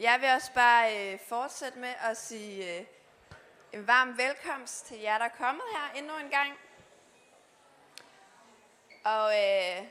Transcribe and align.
Jeg 0.00 0.20
vil 0.20 0.28
også 0.28 0.52
bare 0.54 1.12
øh, 1.12 1.18
fortsætte 1.18 1.78
med 1.78 1.94
at 2.00 2.16
sige 2.16 2.78
øh, 2.78 2.86
en 3.72 3.86
varm 3.86 4.18
velkomst 4.18 4.86
til 4.86 4.98
jer, 4.98 5.18
der 5.18 5.24
er 5.24 5.28
kommet 5.28 5.62
her 5.72 5.98
endnu 5.98 6.16
en 6.16 6.30
gang. 6.30 6.58
Og 9.04 9.32
øh, 9.32 9.86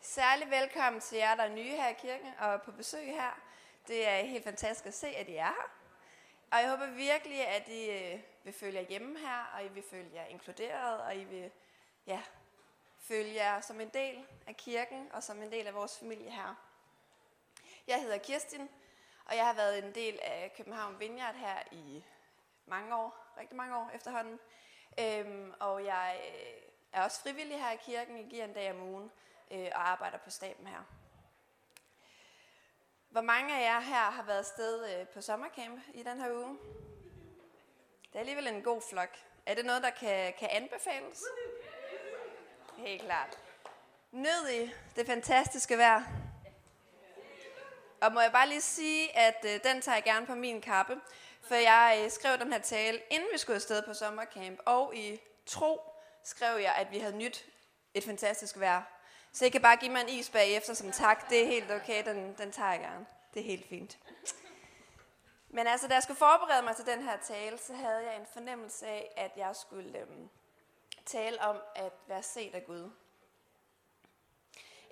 særlig 0.00 0.50
velkommen 0.50 1.00
til 1.00 1.18
jer, 1.18 1.34
der 1.34 1.42
er 1.42 1.48
nye 1.48 1.70
her 1.70 1.88
i 1.88 1.92
kirken 1.92 2.34
og 2.38 2.62
på 2.62 2.72
besøg 2.72 3.06
her. 3.06 3.40
Det 3.88 4.08
er 4.08 4.16
helt 4.16 4.44
fantastisk 4.44 4.86
at 4.86 4.94
se, 4.94 5.06
at 5.06 5.28
I 5.28 5.34
er 5.34 5.44
her. 5.44 5.70
Og 6.50 6.58
jeg 6.58 6.70
håber 6.70 6.86
virkelig, 6.86 7.46
at 7.46 7.68
I 7.68 7.90
øh, 7.90 8.20
vil 8.44 8.52
følge 8.52 8.78
jer 8.78 8.86
hjemme 8.88 9.18
her, 9.18 9.52
og 9.54 9.64
I 9.64 9.68
vil 9.68 9.84
føle 9.90 10.10
jer 10.14 10.24
inkluderet, 10.24 11.00
og 11.00 11.16
I 11.16 11.24
vil 11.24 11.50
ja, 12.06 12.22
føle 12.98 13.34
jer 13.34 13.60
som 13.60 13.80
en 13.80 13.88
del 13.88 14.26
af 14.46 14.56
kirken 14.56 15.08
og 15.12 15.22
som 15.22 15.42
en 15.42 15.52
del 15.52 15.66
af 15.66 15.74
vores 15.74 15.98
familie 15.98 16.30
her. 16.30 16.54
Jeg 17.86 18.02
hedder 18.02 18.18
Kirstin, 18.18 18.68
og 19.24 19.36
jeg 19.36 19.46
har 19.46 19.54
været 19.54 19.84
en 19.84 19.94
del 19.94 20.18
af 20.22 20.52
København 20.56 21.00
Vineyard 21.00 21.34
her 21.34 21.58
i 21.70 22.04
mange 22.66 22.96
år, 22.96 23.34
rigtig 23.38 23.56
mange 23.56 23.76
år 23.76 23.90
efterhånden. 23.94 24.40
Øhm, 25.00 25.52
og 25.60 25.84
jeg 25.84 26.20
øh, 26.28 26.62
er 26.92 27.02
også 27.02 27.20
frivillig 27.20 27.60
her 27.60 27.70
i 27.70 27.76
kirken. 27.76 28.16
Jeg 28.16 28.26
giver 28.30 28.44
en 28.44 28.52
dag 28.52 28.70
om 28.70 28.82
ugen 28.82 29.10
øh, 29.50 29.70
og 29.74 29.88
arbejder 29.88 30.18
på 30.18 30.30
staben 30.30 30.66
her. 30.66 30.84
Hvor 33.08 33.20
mange 33.20 33.56
af 33.56 33.62
jer 33.62 33.80
her 33.80 34.10
har 34.10 34.22
været 34.22 34.38
afsted 34.38 35.00
øh, 35.00 35.08
på 35.08 35.20
sommercamp 35.20 35.80
i 35.94 36.02
den 36.02 36.20
her 36.20 36.32
uge? 36.32 36.58
Det 38.06 38.14
er 38.14 38.18
alligevel 38.18 38.46
en 38.46 38.62
god 38.62 38.82
flok. 38.90 39.18
Er 39.46 39.54
det 39.54 39.64
noget, 39.64 39.82
der 39.82 39.90
kan, 39.90 40.34
kan 40.38 40.48
anbefales? 40.50 41.22
Helt 42.76 43.02
klart. 43.02 43.38
Nød 44.10 44.48
I 44.50 44.72
det 44.96 45.06
fantastiske 45.06 45.78
vejr? 45.78 46.23
Og 48.00 48.12
må 48.12 48.20
jeg 48.20 48.32
bare 48.32 48.48
lige 48.48 48.60
sige, 48.60 49.16
at 49.16 49.44
øh, 49.44 49.60
den 49.64 49.82
tager 49.82 49.96
jeg 49.96 50.04
gerne 50.04 50.26
på 50.26 50.34
min 50.34 50.60
kappe, 50.60 51.00
for 51.40 51.54
jeg 51.54 52.00
øh, 52.04 52.10
skrev 52.10 52.38
den 52.38 52.52
her 52.52 52.60
tale, 52.60 53.02
inden 53.10 53.28
vi 53.32 53.38
skulle 53.38 53.54
afsted 53.54 53.82
på 53.82 53.94
sommercamp, 53.94 54.60
og 54.66 54.96
i 54.96 55.20
tro 55.46 55.80
skrev 56.22 56.58
jeg, 56.58 56.74
at 56.74 56.90
vi 56.90 56.98
havde 56.98 57.16
nyt 57.16 57.46
et 57.94 58.04
fantastisk 58.04 58.58
vejr. 58.58 58.82
Så 59.32 59.44
I 59.44 59.48
kan 59.48 59.62
bare 59.62 59.76
give 59.76 59.92
mig 59.92 60.00
en 60.00 60.08
is 60.08 60.30
bagefter 60.30 60.74
som 60.74 60.92
tak. 60.92 61.30
Det 61.30 61.42
er 61.42 61.46
helt 61.46 61.70
okay, 61.70 62.04
den, 62.04 62.34
den 62.38 62.52
tager 62.52 62.70
jeg 62.70 62.80
gerne. 62.80 63.06
Det 63.34 63.40
er 63.40 63.44
helt 63.44 63.68
fint. 63.68 63.98
Men 65.48 65.66
altså, 65.66 65.88
da 65.88 65.94
jeg 65.94 66.02
skulle 66.02 66.18
forberede 66.18 66.62
mig 66.62 66.76
til 66.76 66.86
den 66.86 67.02
her 67.02 67.16
tale, 67.16 67.58
så 67.58 67.74
havde 67.74 68.10
jeg 68.10 68.16
en 68.16 68.26
fornemmelse 68.32 68.86
af, 68.86 69.12
at 69.16 69.30
jeg 69.36 69.56
skulle 69.56 69.98
øhm, 69.98 70.28
tale 71.06 71.42
om 71.42 71.56
at 71.74 71.92
være 72.06 72.22
set 72.22 72.54
af 72.54 72.66
Gud. 72.66 72.90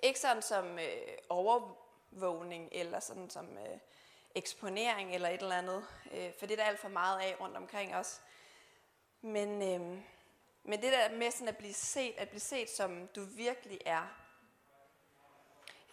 Ikke 0.03 0.19
sådan 0.19 0.41
som 0.41 0.79
øh, 0.79 1.17
overvågning, 2.13 2.69
eller 2.71 2.99
sådan 2.99 3.29
som 3.29 3.45
øh, 3.45 3.79
eksponering, 4.35 5.15
eller 5.15 5.29
et 5.29 5.41
eller 5.41 5.55
andet. 5.55 5.85
Øh, 6.13 6.31
for 6.39 6.45
det 6.45 6.51
er 6.51 6.63
der 6.63 6.69
alt 6.69 6.79
for 6.79 6.89
meget 6.89 7.19
af 7.19 7.35
rundt 7.39 7.57
omkring 7.57 7.95
os. 7.95 8.21
Men, 9.21 9.61
øh, 9.61 9.99
men 10.63 10.81
det 10.81 10.93
der 10.93 11.17
med 11.17 11.31
sådan 11.31 11.47
at 11.47 11.57
blive 11.57 11.73
set, 11.73 12.13
at 12.17 12.29
blive 12.29 12.39
set 12.39 12.69
som 12.69 13.07
du 13.07 13.23
virkelig 13.23 13.79
er. 13.85 14.07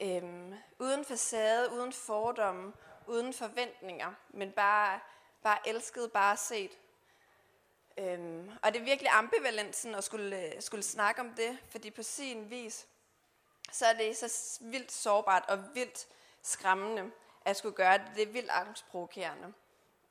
Øh, 0.00 0.52
uden 0.78 1.04
facade, 1.04 1.72
uden 1.72 1.92
fordomme, 1.92 2.72
uden 3.06 3.32
forventninger, 3.32 4.14
men 4.30 4.52
bare, 4.52 5.00
bare 5.42 5.68
elsket, 5.68 6.12
bare 6.12 6.36
set. 6.36 6.78
Øhm, 7.98 8.50
og 8.62 8.72
det 8.72 8.80
er 8.80 8.84
virkelig 8.84 9.10
ambivalent 9.10 9.77
sådan 9.77 9.94
at 9.94 10.05
skulle, 10.05 10.55
øh, 10.55 10.62
skulle 10.62 10.82
snakke 10.82 11.20
om 11.20 11.34
det, 11.34 11.58
fordi 11.68 11.90
på 11.90 12.02
sin 12.02 12.50
vis, 12.50 12.86
så 13.72 13.86
er 13.86 13.92
det 13.92 14.16
så 14.16 14.58
vildt 14.60 14.92
sårbart 14.92 15.44
og 15.48 15.74
vildt 15.74 16.06
skræmmende 16.42 17.10
at 17.44 17.56
skulle 17.56 17.74
gøre 17.74 17.98
det. 17.98 18.06
Det 18.14 18.22
er 18.22 18.32
vildt 18.32 18.50
angstprovokerende. 18.50 19.52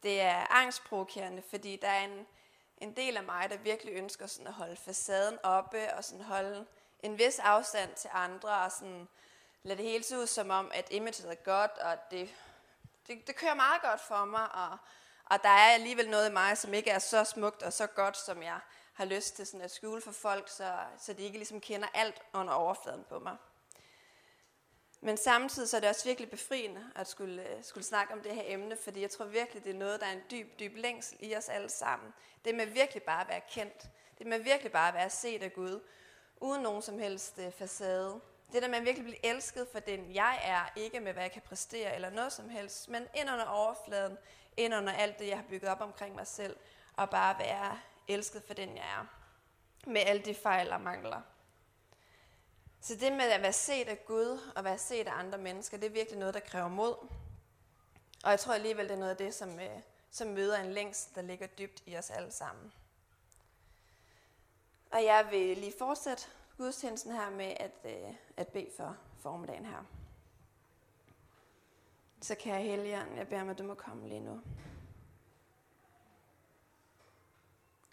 Det 0.03 0.21
er 0.21 0.47
angstprovokerende, 0.49 1.41
fordi 1.49 1.75
der 1.75 1.87
er 1.87 2.03
en, 2.03 2.27
en 2.77 2.95
del 2.95 3.17
af 3.17 3.23
mig, 3.23 3.49
der 3.49 3.57
virkelig 3.57 3.93
ønsker 3.93 4.27
sådan 4.27 4.47
at 4.47 4.53
holde 4.53 4.75
facaden 4.75 5.37
oppe 5.43 5.93
og 5.93 6.03
sådan 6.03 6.25
holde 6.25 6.65
en 7.03 7.17
vis 7.17 7.39
afstand 7.39 7.95
til 7.95 8.09
andre 8.13 8.49
og 8.49 8.71
sådan 8.71 9.07
lade 9.63 9.77
det 9.77 9.85
hele 9.85 10.03
se 10.03 10.17
ud 10.17 10.27
som 10.27 10.49
om, 10.49 10.71
at 10.73 10.87
imaget 10.91 11.25
er 11.31 11.35
godt, 11.35 11.77
og 11.77 11.97
det, 12.11 12.35
det, 13.07 13.27
det 13.27 13.35
kører 13.35 13.53
meget 13.53 13.81
godt 13.81 14.01
for 14.01 14.25
mig, 14.25 14.51
og, 14.51 14.77
og 15.25 15.43
der 15.43 15.49
er 15.49 15.73
alligevel 15.73 16.09
noget 16.09 16.29
i 16.29 16.33
mig, 16.33 16.57
som 16.57 16.73
ikke 16.73 16.89
er 16.89 16.99
så 16.99 17.23
smukt 17.23 17.63
og 17.63 17.73
så 17.73 17.87
godt, 17.87 18.17
som 18.17 18.43
jeg 18.43 18.59
har 18.93 19.05
lyst 19.05 19.35
til 19.35 19.47
sådan 19.47 19.61
at 19.61 19.71
skjule 19.71 20.01
for 20.01 20.11
folk, 20.11 20.49
så, 20.49 20.73
så 20.97 21.13
de 21.13 21.23
ikke 21.23 21.37
ligesom 21.37 21.61
kender 21.61 21.87
alt 21.93 22.21
under 22.33 22.53
overfladen 22.53 23.05
på 23.09 23.19
mig. 23.19 23.37
Men 25.01 25.17
samtidig 25.17 25.69
så 25.69 25.77
er 25.77 25.81
det 25.81 25.89
også 25.89 26.05
virkelig 26.05 26.29
befriende 26.29 26.91
at 26.95 27.07
skulle, 27.07 27.49
øh, 27.49 27.63
skulle 27.63 27.83
snakke 27.83 28.13
om 28.13 28.21
det 28.21 28.35
her 28.35 28.43
emne, 28.45 28.77
fordi 28.83 29.01
jeg 29.01 29.09
tror 29.09 29.25
virkelig, 29.25 29.63
det 29.63 29.69
er 29.69 29.79
noget, 29.79 29.99
der 29.99 30.05
er 30.05 30.11
en 30.11 30.23
dyb, 30.31 30.59
dyb 30.59 30.75
længsel 30.75 31.17
i 31.19 31.35
os 31.35 31.49
alle 31.49 31.69
sammen. 31.69 32.13
Det 32.45 32.55
med 32.55 32.65
virkelig 32.65 33.03
bare 33.03 33.21
at 33.21 33.27
være 33.29 33.41
kendt. 33.51 33.89
Det 34.17 34.27
med 34.27 34.39
virkelig 34.39 34.71
bare 34.71 34.87
at 34.87 34.93
være 34.93 35.09
set 35.09 35.43
af 35.43 35.53
Gud, 35.53 35.79
uden 36.37 36.63
nogen 36.63 36.81
som 36.81 36.99
helst 36.99 37.39
øh, 37.39 37.51
facade. 37.51 38.19
Det 38.53 38.61
der 38.61 38.67
med 38.67 38.77
at 38.77 38.85
virkelig 38.85 39.05
blive 39.05 39.25
elsket 39.25 39.67
for 39.71 39.79
den 39.79 40.15
jeg 40.15 40.39
er, 40.43 40.79
ikke 40.79 40.99
med 40.99 41.13
hvad 41.13 41.23
jeg 41.23 41.31
kan 41.31 41.41
præstere 41.41 41.95
eller 41.95 42.09
noget 42.09 42.33
som 42.33 42.49
helst, 42.49 42.89
men 42.89 43.07
ind 43.15 43.29
under 43.29 43.45
overfladen, 43.45 44.17
ind 44.57 44.75
under 44.75 44.93
alt 44.93 45.19
det, 45.19 45.27
jeg 45.27 45.37
har 45.37 45.45
bygget 45.49 45.71
op 45.71 45.81
omkring 45.81 46.15
mig 46.15 46.27
selv, 46.27 46.55
og 46.97 47.09
bare 47.09 47.39
være 47.39 47.79
elsket 48.07 48.43
for 48.47 48.53
den 48.53 48.75
jeg 48.75 48.85
er. 48.99 49.05
Med 49.87 50.01
alle 50.01 50.21
de 50.21 50.33
fejl 50.33 50.71
og 50.71 50.81
mangler. 50.81 51.21
Så 52.81 52.95
det 52.95 53.11
med 53.11 53.25
at 53.25 53.41
være 53.41 53.53
set 53.53 53.87
af 53.87 54.05
Gud 54.05 54.51
og 54.55 54.63
være 54.63 54.77
set 54.77 55.07
af 55.07 55.13
andre 55.13 55.37
mennesker, 55.37 55.77
det 55.77 55.85
er 55.85 55.91
virkelig 55.91 56.19
noget, 56.19 56.33
der 56.33 56.39
kræver 56.39 56.67
mod. 56.67 56.95
Og 58.23 58.31
jeg 58.31 58.39
tror 58.39 58.53
alligevel, 58.53 58.85
det 58.85 58.93
er 58.93 58.99
noget 58.99 59.11
af 59.11 59.17
det, 59.17 59.33
som, 59.33 59.59
øh, 59.59 59.81
som 60.11 60.27
møder 60.27 60.57
en 60.57 60.71
længst, 60.73 61.15
der 61.15 61.21
ligger 61.21 61.47
dybt 61.47 61.83
i 61.85 61.97
os 61.97 62.09
alle 62.09 62.31
sammen. 62.31 62.73
Og 64.91 65.03
jeg 65.03 65.27
vil 65.31 65.57
lige 65.57 65.73
fortsætte 65.79 66.23
gudstjenesten 66.57 67.11
her 67.11 67.29
med 67.29 67.53
at, 67.59 67.71
øh, 67.83 68.15
at 68.37 68.47
bede 68.47 68.69
for 68.77 68.97
formiddagen 69.19 69.65
her. 69.65 69.83
Så 72.21 72.35
kære 72.35 72.61
Helligånd, 72.61 73.15
jeg 73.15 73.27
beder 73.27 73.43
mig, 73.43 73.51
at 73.51 73.57
du 73.57 73.63
må 73.63 73.73
komme 73.73 74.07
lige 74.07 74.19
nu. 74.19 74.41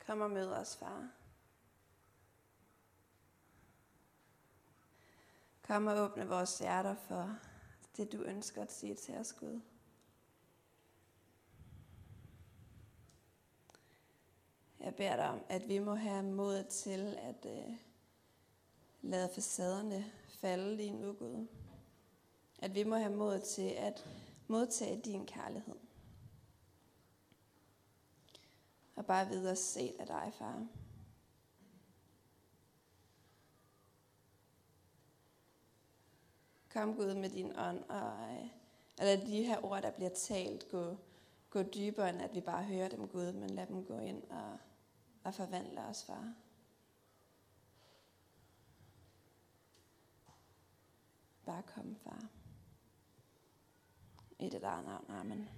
Kom 0.06 0.20
og 0.20 0.30
mød 0.30 0.53
os, 0.53 0.76
far. 0.76 1.08
Kom 5.66 5.87
og 5.87 5.99
åbne 5.99 6.28
vores 6.28 6.59
hjerter 6.59 6.94
for 6.94 7.38
det, 7.97 8.12
du 8.12 8.22
ønsker 8.22 8.62
at 8.62 8.72
sige 8.72 8.94
til 8.94 9.15
os, 9.15 9.32
Gud. 9.32 9.60
Jeg 14.81 14.94
beder 14.94 15.16
dig 15.16 15.28
om, 15.28 15.41
at 15.49 15.69
vi 15.69 15.78
må 15.78 15.94
have 15.94 16.22
mod 16.22 16.65
til 16.65 17.19
at 17.19 17.47
øh, 17.47 17.77
lade 19.03 19.31
facaderne 19.34 20.04
falde 20.28 20.77
lige 20.77 20.93
nu, 20.93 21.12
Gud. 21.12 21.47
At 22.59 22.75
vi 22.75 22.84
må 22.84 22.97
have 22.97 23.16
mod 23.16 23.41
til 23.41 23.71
at 23.71 24.06
modtage 24.47 25.00
din 25.04 25.27
kærlighed. 25.27 25.77
Og 28.97 29.06
bare 29.06 29.28
videre 29.28 29.56
set 29.56 29.97
af 29.98 30.06
dig, 30.06 30.33
far. 30.38 30.66
Kom 36.76 36.97
Gud 36.97 37.14
med 37.14 37.31
din 37.31 37.59
ånd, 37.59 37.84
og 37.88 38.12
øh, 39.03 39.26
de 39.26 39.42
her 39.42 39.64
ord, 39.64 39.82
der 39.82 39.91
bliver 39.91 40.10
talt, 40.10 40.69
gå, 40.69 40.97
gå 41.50 41.62
dybere, 41.62 42.10
end 42.10 42.22
at 42.22 42.34
vi 42.34 42.41
bare 42.41 42.64
hører 42.64 42.88
dem, 42.88 43.09
Gud, 43.09 43.32
men 43.32 43.50
lad 43.50 43.66
dem 43.66 43.84
gå 43.84 43.98
ind 43.98 44.22
og, 44.31 44.59
og 45.25 45.34
forvandle 45.34 45.81
os, 45.81 46.04
far. 46.04 46.32
Bare 51.47 51.62
kom, 51.62 51.97
far. 52.04 52.25
I 54.39 54.48
det 54.48 54.62
der 54.62 54.83
navn, 54.83 55.04
amen. 55.09 55.48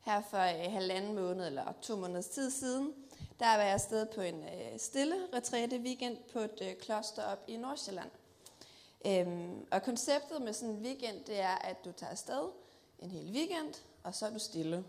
Her 0.00 0.20
for 0.20 0.38
øh, 0.38 0.72
halvanden 0.72 1.14
måned 1.14 1.46
eller 1.46 1.72
to 1.82 1.96
måneders 1.96 2.28
tid 2.28 2.50
siden, 2.50 2.94
der 3.40 3.56
var 3.56 3.62
jeg 3.62 3.72
afsted 3.72 4.06
på 4.14 4.20
en 4.20 4.42
øh, 4.44 4.78
stille 4.78 5.16
retræte 5.32 5.76
weekend 5.78 6.18
på 6.32 6.38
et 6.38 6.58
øh, 6.62 6.76
kloster 6.76 7.22
op 7.22 7.44
i 7.48 7.56
Nordsjælland. 7.56 8.10
Øhm, 9.06 9.66
og 9.70 9.82
konceptet 9.82 10.42
med 10.42 10.52
sådan 10.52 10.74
en 10.74 10.82
weekend, 10.82 11.24
det 11.24 11.40
er, 11.40 11.54
at 11.54 11.84
du 11.84 11.92
tager 11.92 12.10
afsted 12.10 12.48
en 12.98 13.10
hel 13.10 13.30
weekend, 13.32 13.74
og 14.02 14.14
så 14.14 14.26
er 14.26 14.30
du 14.30 14.38
stille. 14.38 14.84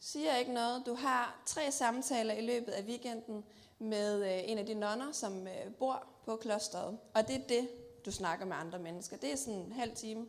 Siger 0.00 0.36
ikke 0.36 0.52
noget. 0.52 0.82
Du 0.86 0.94
har 0.94 1.42
tre 1.46 1.72
samtaler 1.72 2.34
i 2.34 2.40
løbet 2.40 2.72
af 2.72 2.84
weekenden 2.84 3.44
med 3.78 4.22
øh, 4.22 4.50
en 4.50 4.58
af 4.58 4.66
de 4.66 4.74
nonner, 4.74 5.12
som 5.12 5.46
øh, 5.46 5.74
bor 5.78 6.06
på 6.24 6.36
klosteret. 6.36 6.98
Og 7.14 7.28
det 7.28 7.36
er 7.36 7.46
det, 7.48 7.68
du 8.04 8.10
snakker 8.10 8.46
med 8.46 8.56
andre 8.56 8.78
mennesker. 8.78 9.16
Det 9.16 9.32
er 9.32 9.36
sådan 9.36 9.60
en 9.60 9.72
halv 9.72 9.96
time, 9.96 10.26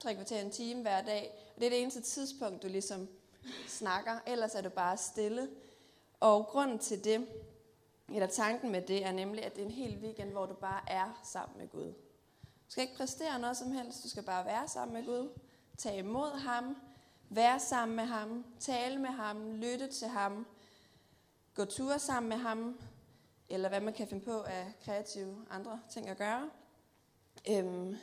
tre 0.00 0.14
kvarter 0.14 0.40
en 0.40 0.50
time 0.50 0.82
hver 0.82 1.02
dag. 1.02 1.32
Og 1.54 1.60
det 1.60 1.66
er 1.66 1.70
det 1.70 1.82
eneste 1.82 2.00
tidspunkt, 2.00 2.62
du 2.62 2.68
ligesom 2.68 3.08
snakker. 3.68 4.18
Ellers 4.26 4.54
er 4.54 4.60
du 4.60 4.68
bare 4.68 4.96
stille. 4.96 5.48
Og 6.20 6.46
grunden 6.46 6.78
til 6.78 7.04
det, 7.04 7.26
eller 8.14 8.26
tanken 8.26 8.72
med 8.72 8.82
det, 8.82 9.04
er 9.04 9.12
nemlig, 9.12 9.44
at 9.44 9.56
det 9.56 9.62
er 9.62 9.66
en 9.66 9.72
hel 9.72 9.98
weekend, 10.02 10.30
hvor 10.30 10.46
du 10.46 10.54
bare 10.54 10.80
er 10.86 11.20
sammen 11.24 11.58
med 11.58 11.68
Gud. 11.68 11.94
Du 12.68 12.72
skal 12.72 12.82
ikke 12.82 12.96
præstere 12.96 13.38
noget 13.38 13.56
som 13.56 13.72
helst, 13.72 14.02
du 14.04 14.08
skal 14.08 14.22
bare 14.22 14.44
være 14.44 14.68
sammen 14.68 14.94
med 14.94 15.04
Gud. 15.04 15.38
tage 15.78 15.98
imod 15.98 16.38
ham, 16.38 16.76
være 17.28 17.60
sammen 17.60 17.96
med 17.96 18.04
ham, 18.04 18.44
tale 18.60 18.98
med 18.98 19.10
ham, 19.10 19.50
lytte 19.50 19.86
til 19.86 20.08
ham, 20.08 20.46
gå 21.54 21.64
ture 21.64 21.98
sammen 21.98 22.28
med 22.28 22.36
ham, 22.36 22.80
eller 23.48 23.68
hvad 23.68 23.80
man 23.80 23.94
kan 23.94 24.08
finde 24.08 24.24
på 24.24 24.42
af 24.42 24.72
kreative 24.84 25.46
andre 25.50 25.80
ting 25.90 26.08
at 26.08 26.16
gøre. 26.16 26.50
Øhm, 27.50 27.96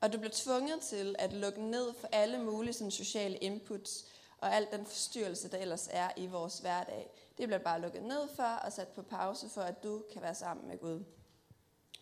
og 0.00 0.12
du 0.12 0.18
bliver 0.18 0.32
tvunget 0.34 0.80
til 0.80 1.16
at 1.18 1.32
lukke 1.32 1.62
ned 1.62 1.94
for 1.94 2.08
alle 2.12 2.38
mulige 2.38 2.72
sådan, 2.72 2.90
sociale 2.90 3.36
inputs, 3.36 4.04
og 4.38 4.54
al 4.54 4.66
den 4.72 4.86
forstyrrelse, 4.86 5.50
der 5.50 5.58
ellers 5.58 5.88
er 5.92 6.10
i 6.16 6.26
vores 6.26 6.58
hverdag. 6.58 7.10
Det 7.38 7.48
bliver 7.48 7.58
bare 7.58 7.80
lukket 7.80 8.02
ned 8.02 8.28
for 8.36 8.42
og 8.64 8.72
sat 8.72 8.88
på 8.88 9.02
pause 9.02 9.48
for, 9.48 9.60
at 9.60 9.82
du 9.82 10.04
kan 10.12 10.22
være 10.22 10.34
sammen 10.34 10.68
med 10.68 10.78
Gud. 10.78 11.04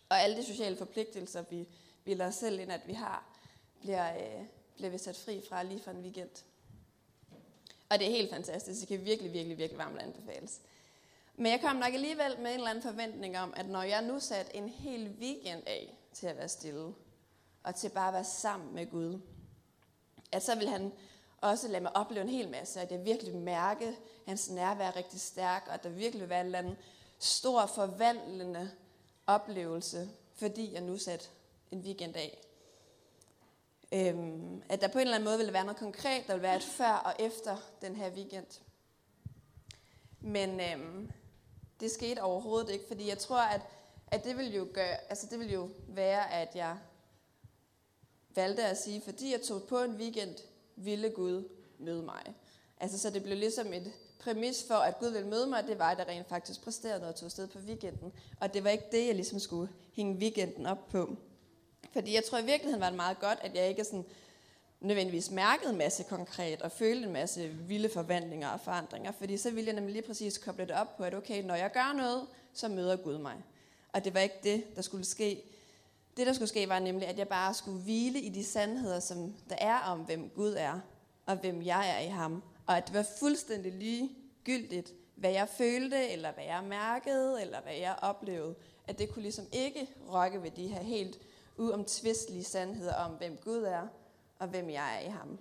Og 0.09 0.21
alle 0.21 0.37
de 0.37 0.43
sociale 0.43 0.77
forpligtelser, 0.77 1.43
vi 1.49 1.67
bilder 2.03 2.27
os 2.27 2.35
selv 2.35 2.59
ind, 2.59 2.71
at 2.71 2.87
vi 2.87 2.93
har, 2.93 3.23
bliver, 3.79 4.17
øh, 4.17 4.45
bliver 4.75 4.89
vi 4.89 4.97
sat 4.97 5.17
fri 5.17 5.41
fra 5.49 5.63
lige 5.63 5.81
for 5.81 5.91
en 5.91 6.01
weekend. 6.01 6.43
Og 7.89 7.99
det 7.99 8.07
er 8.07 8.11
helt 8.11 8.29
fantastisk. 8.29 8.79
Det 8.79 8.87
kan 8.87 9.05
virkelig, 9.05 9.33
virkelig, 9.33 9.57
virkelig 9.57 9.77
varmt 9.77 9.99
anbefales. 9.99 10.61
Men 11.35 11.51
jeg 11.51 11.61
kom 11.61 11.75
nok 11.75 11.93
alligevel 11.93 12.39
med 12.39 12.51
en 12.51 12.57
eller 12.57 12.69
anden 12.69 12.83
forventning 12.83 13.37
om, 13.37 13.53
at 13.55 13.69
når 13.69 13.83
jeg 13.83 14.01
nu 14.01 14.19
satte 14.19 14.55
en 14.55 14.69
hel 14.69 15.15
weekend 15.19 15.63
af 15.67 15.97
til 16.13 16.27
at 16.27 16.37
være 16.37 16.49
stille, 16.49 16.93
og 17.63 17.75
til 17.75 17.89
bare 17.89 18.07
at 18.07 18.13
være 18.13 18.23
sammen 18.23 18.75
med 18.75 18.89
Gud, 18.89 19.19
at 20.31 20.43
så 20.43 20.55
vil 20.55 20.69
han 20.69 20.91
også 21.41 21.67
lade 21.67 21.83
mig 21.83 21.95
opleve 21.95 22.23
en 22.23 22.29
hel 22.29 22.49
masse, 22.49 22.81
at 22.81 22.91
jeg 22.91 23.05
virkelig 23.05 23.35
mærke 23.35 23.97
hans 24.25 24.49
nærvær 24.49 24.95
rigtig 24.95 25.21
stærk, 25.21 25.63
og 25.67 25.73
at 25.73 25.83
der 25.83 25.89
virkelig 25.89 26.21
vil 26.21 26.29
være 26.29 26.39
en 26.39 26.45
eller 26.45 26.59
anden 26.59 26.77
stor 27.19 27.65
forvandlende 27.65 28.71
oplevelse, 29.27 30.09
fordi 30.35 30.73
jeg 30.73 30.81
nu 30.81 30.97
satte 30.97 31.25
en 31.71 31.79
weekend 31.79 32.15
af. 32.15 32.41
Øhm, 33.91 34.63
at 34.69 34.81
der 34.81 34.87
på 34.87 34.97
en 34.97 35.01
eller 35.01 35.15
anden 35.15 35.29
måde 35.29 35.37
ville 35.37 35.53
være 35.53 35.65
noget 35.65 35.77
konkret, 35.77 36.27
der 36.27 36.33
ville 36.33 36.47
være 36.47 36.55
et 36.55 36.63
før 36.63 36.91
og 36.91 37.13
efter 37.19 37.57
den 37.81 37.95
her 37.95 38.11
weekend. 38.11 38.61
Men 40.21 40.59
øhm, 40.59 41.11
det 41.79 41.91
skete 41.91 42.21
overhovedet 42.21 42.69
ikke, 42.69 42.87
fordi 42.87 43.07
jeg 43.07 43.17
tror, 43.17 43.41
at, 43.41 43.61
at 44.07 44.23
det 44.23 44.37
ville 44.37 44.51
jo 44.51 44.67
gøre, 44.73 44.97
altså 45.09 45.27
det 45.31 45.39
ville 45.39 45.53
jo 45.53 45.69
være, 45.87 46.33
at 46.33 46.55
jeg 46.55 46.77
valgte 48.35 48.65
at 48.65 48.77
sige, 48.77 49.01
fordi 49.01 49.31
jeg 49.31 49.41
tog 49.41 49.63
på 49.63 49.79
en 49.79 49.95
weekend, 49.95 50.35
ville 50.75 51.09
Gud 51.09 51.49
møde 51.77 52.03
mig. 52.03 52.35
Altså 52.79 52.99
så 52.99 53.09
det 53.09 53.23
blev 53.23 53.37
ligesom 53.37 53.73
et 53.73 53.93
præmis 54.27 54.65
for, 54.67 54.73
at 54.73 54.99
Gud 54.99 55.09
ville 55.09 55.27
møde 55.27 55.47
mig, 55.47 55.63
det 55.67 55.79
var, 55.79 55.91
at 55.91 55.97
jeg 55.97 56.07
rent 56.07 56.29
faktisk 56.29 56.63
præsterede 56.63 56.99
noget 56.99 57.13
og 57.13 57.19
tog 57.19 57.25
afsted 57.25 57.47
på 57.47 57.59
weekenden. 57.59 58.13
Og 58.39 58.53
det 58.53 58.63
var 58.63 58.69
ikke 58.69 58.85
det, 58.91 59.07
jeg 59.07 59.15
ligesom 59.15 59.39
skulle 59.39 59.71
hænge 59.93 60.17
weekenden 60.17 60.65
op 60.65 60.89
på. 60.89 61.15
Fordi 61.93 62.13
jeg 62.13 62.23
tror 62.23 62.37
i 62.37 62.45
virkeligheden 62.45 62.81
var 62.81 62.89
det 62.89 62.95
meget 62.95 63.19
godt, 63.19 63.39
at 63.41 63.55
jeg 63.55 63.69
ikke 63.69 63.83
sådan 63.83 64.05
nødvendigvis 64.81 65.31
mærkede 65.31 65.69
en 65.69 65.77
masse 65.77 66.03
konkret 66.03 66.61
og 66.61 66.71
følte 66.71 67.07
en 67.07 67.13
masse 67.13 67.47
vilde 67.47 67.89
forvandlinger 67.89 68.49
og 68.49 68.59
forandringer. 68.59 69.11
Fordi 69.11 69.37
så 69.37 69.51
ville 69.51 69.67
jeg 69.67 69.75
nemlig 69.75 69.93
lige 69.93 70.07
præcis 70.07 70.37
koble 70.37 70.65
det 70.65 70.75
op 70.75 70.97
på, 70.97 71.03
at 71.03 71.13
okay, 71.13 71.43
når 71.43 71.55
jeg 71.55 71.71
gør 71.71 71.93
noget, 71.97 72.27
så 72.53 72.67
møder 72.67 72.95
Gud 72.95 73.17
mig. 73.17 73.35
Og 73.93 74.05
det 74.05 74.13
var 74.13 74.19
ikke 74.19 74.39
det, 74.43 74.75
der 74.75 74.81
skulle 74.81 75.05
ske. 75.05 75.43
Det, 76.17 76.27
der 76.27 76.33
skulle 76.33 76.49
ske, 76.49 76.69
var 76.69 76.79
nemlig, 76.79 77.07
at 77.07 77.17
jeg 77.17 77.27
bare 77.27 77.53
skulle 77.53 77.81
hvile 77.81 78.21
i 78.21 78.29
de 78.29 78.43
sandheder, 78.43 78.99
som 78.99 79.33
der 79.49 79.55
er 79.59 79.79
om, 79.79 79.99
hvem 79.99 80.29
Gud 80.29 80.55
er, 80.57 80.79
og 81.25 81.35
hvem 81.35 81.61
jeg 81.61 81.89
er 81.89 81.99
i 81.99 82.07
ham. 82.07 82.43
Og 82.67 82.77
at 82.77 82.87
det 82.87 82.93
var 82.93 83.05
fuldstændig 83.19 83.73
ligegyldigt, 83.73 84.93
hvad 85.15 85.31
jeg 85.31 85.49
følte, 85.49 86.09
eller 86.09 86.31
hvad 86.31 86.43
jeg 86.43 86.63
mærkede, 86.63 87.41
eller 87.41 87.61
hvad 87.61 87.75
jeg 87.75 87.95
oplevede. 88.01 88.55
At 88.87 88.99
det 88.99 89.13
kunne 89.13 89.21
ligesom 89.21 89.45
ikke 89.51 89.89
rokke 90.13 90.43
ved 90.43 90.51
de 90.51 90.67
her 90.67 90.83
helt 90.83 91.19
uomtvistelige 91.57 92.43
sandheder 92.43 92.95
om, 92.95 93.11
hvem 93.11 93.37
Gud 93.37 93.63
er, 93.63 93.87
og 94.39 94.47
hvem 94.47 94.69
jeg 94.69 94.95
er 94.95 94.99
i 94.99 95.09
ham. 95.09 95.39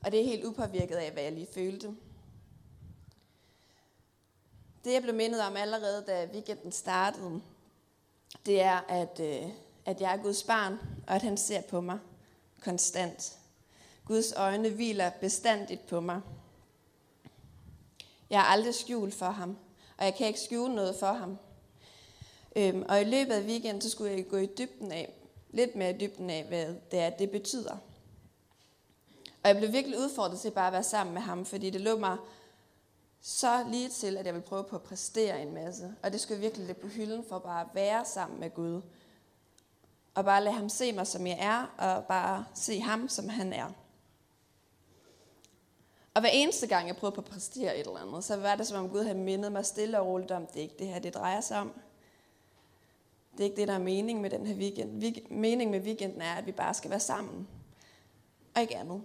Og 0.00 0.12
det 0.12 0.20
er 0.20 0.24
helt 0.24 0.44
upåvirket 0.44 0.96
af, 0.96 1.12
hvad 1.12 1.22
jeg 1.22 1.32
lige 1.32 1.48
følte. 1.54 1.96
Det, 4.84 4.92
jeg 4.92 5.02
blev 5.02 5.14
mindet 5.14 5.42
om 5.42 5.56
allerede, 5.56 6.04
da 6.06 6.28
weekenden 6.32 6.72
startede, 6.72 7.42
det 8.46 8.60
er, 8.60 8.80
at, 8.88 9.20
øh, 9.20 9.48
at 9.84 10.00
jeg 10.00 10.14
er 10.14 10.22
Guds 10.22 10.42
barn, 10.42 10.78
og 11.06 11.14
at 11.14 11.22
han 11.22 11.36
ser 11.36 11.60
på 11.60 11.80
mig 11.80 11.98
konstant. 12.60 13.38
Guds 14.06 14.32
øjne 14.32 14.68
hviler 14.68 15.10
bestandigt 15.10 15.86
på 15.86 16.00
mig. 16.00 16.20
Jeg 18.30 18.40
har 18.40 18.46
aldrig 18.46 18.74
skjult 18.74 19.14
for 19.14 19.30
ham, 19.30 19.56
og 19.98 20.04
jeg 20.04 20.14
kan 20.14 20.26
ikke 20.26 20.40
skjule 20.40 20.74
noget 20.74 20.96
for 20.96 21.12
ham. 21.12 21.38
Øhm, 22.56 22.84
og 22.88 23.00
i 23.00 23.04
løbet 23.04 23.32
af 23.32 23.42
weekenden, 23.42 23.80
så 23.80 23.90
skulle 23.90 24.12
jeg 24.12 24.28
gå 24.28 24.36
i 24.36 24.46
dybden 24.58 24.92
af, 24.92 25.14
lidt 25.50 25.76
mere 25.76 25.90
i 25.90 25.98
dybden 25.98 26.30
af, 26.30 26.44
hvad 26.44 26.74
det 26.90 26.98
er, 26.98 27.10
det 27.10 27.30
betyder. 27.30 27.76
Og 29.42 29.48
jeg 29.48 29.56
blev 29.56 29.72
virkelig 29.72 29.98
udfordret 29.98 30.40
til 30.40 30.50
bare 30.50 30.66
at 30.66 30.72
være 30.72 30.82
sammen 30.82 31.14
med 31.14 31.22
ham, 31.22 31.44
fordi 31.44 31.70
det 31.70 31.80
lå 31.80 31.98
mig 31.98 32.16
så 33.20 33.64
lige 33.70 33.88
til, 33.88 34.16
at 34.16 34.26
jeg 34.26 34.34
ville 34.34 34.46
prøve 34.46 34.64
på 34.64 34.76
at 34.76 34.82
præstere 34.82 35.42
en 35.42 35.54
masse. 35.54 35.94
Og 36.02 36.12
det 36.12 36.20
skulle 36.20 36.36
jeg 36.36 36.42
virkelig 36.42 36.66
lidt 36.66 36.80
på 36.80 36.86
hylden 36.86 37.24
for 37.28 37.38
bare 37.38 37.60
at 37.60 37.66
være 37.74 38.04
sammen 38.04 38.40
med 38.40 38.54
Gud. 38.54 38.82
Og 40.14 40.24
bare 40.24 40.44
lade 40.44 40.54
ham 40.54 40.68
se 40.68 40.92
mig, 40.92 41.06
som 41.06 41.26
jeg 41.26 41.38
er, 41.40 41.86
og 41.86 42.04
bare 42.04 42.44
se 42.54 42.80
ham, 42.80 43.08
som 43.08 43.28
han 43.28 43.52
er. 43.52 43.72
Og 46.16 46.20
hver 46.22 46.30
eneste 46.32 46.66
gang, 46.66 46.88
jeg 46.88 46.96
prøvede 46.96 47.14
på 47.14 47.20
at 47.20 47.24
præstere 47.24 47.76
et 47.76 47.86
eller 47.86 48.00
andet, 48.00 48.24
så 48.24 48.36
var 48.36 48.56
det 48.56 48.66
som 48.66 48.84
om 48.84 48.90
Gud 48.90 49.02
havde 49.02 49.18
mindet 49.18 49.52
mig 49.52 49.66
stille 49.66 50.00
og 50.00 50.06
roligt 50.06 50.30
om, 50.30 50.46
det 50.46 50.56
er 50.56 50.62
ikke 50.62 50.74
det 50.78 50.86
her, 50.86 50.98
det 50.98 51.14
drejer 51.14 51.40
sig 51.40 51.60
om. 51.60 51.72
Det 53.32 53.40
er 53.40 53.44
ikke 53.44 53.56
det, 53.56 53.68
der 53.68 53.74
er 53.74 53.78
mening 53.78 54.20
med 54.20 54.30
den 54.30 54.46
her 54.46 54.54
weekend. 54.54 55.02
Meningen 55.30 55.70
med 55.70 55.80
weekenden 55.80 56.22
er, 56.22 56.34
at 56.34 56.46
vi 56.46 56.52
bare 56.52 56.74
skal 56.74 56.90
være 56.90 57.00
sammen. 57.00 57.48
Og 58.54 58.60
ikke 58.62 58.76
andet. 58.76 59.02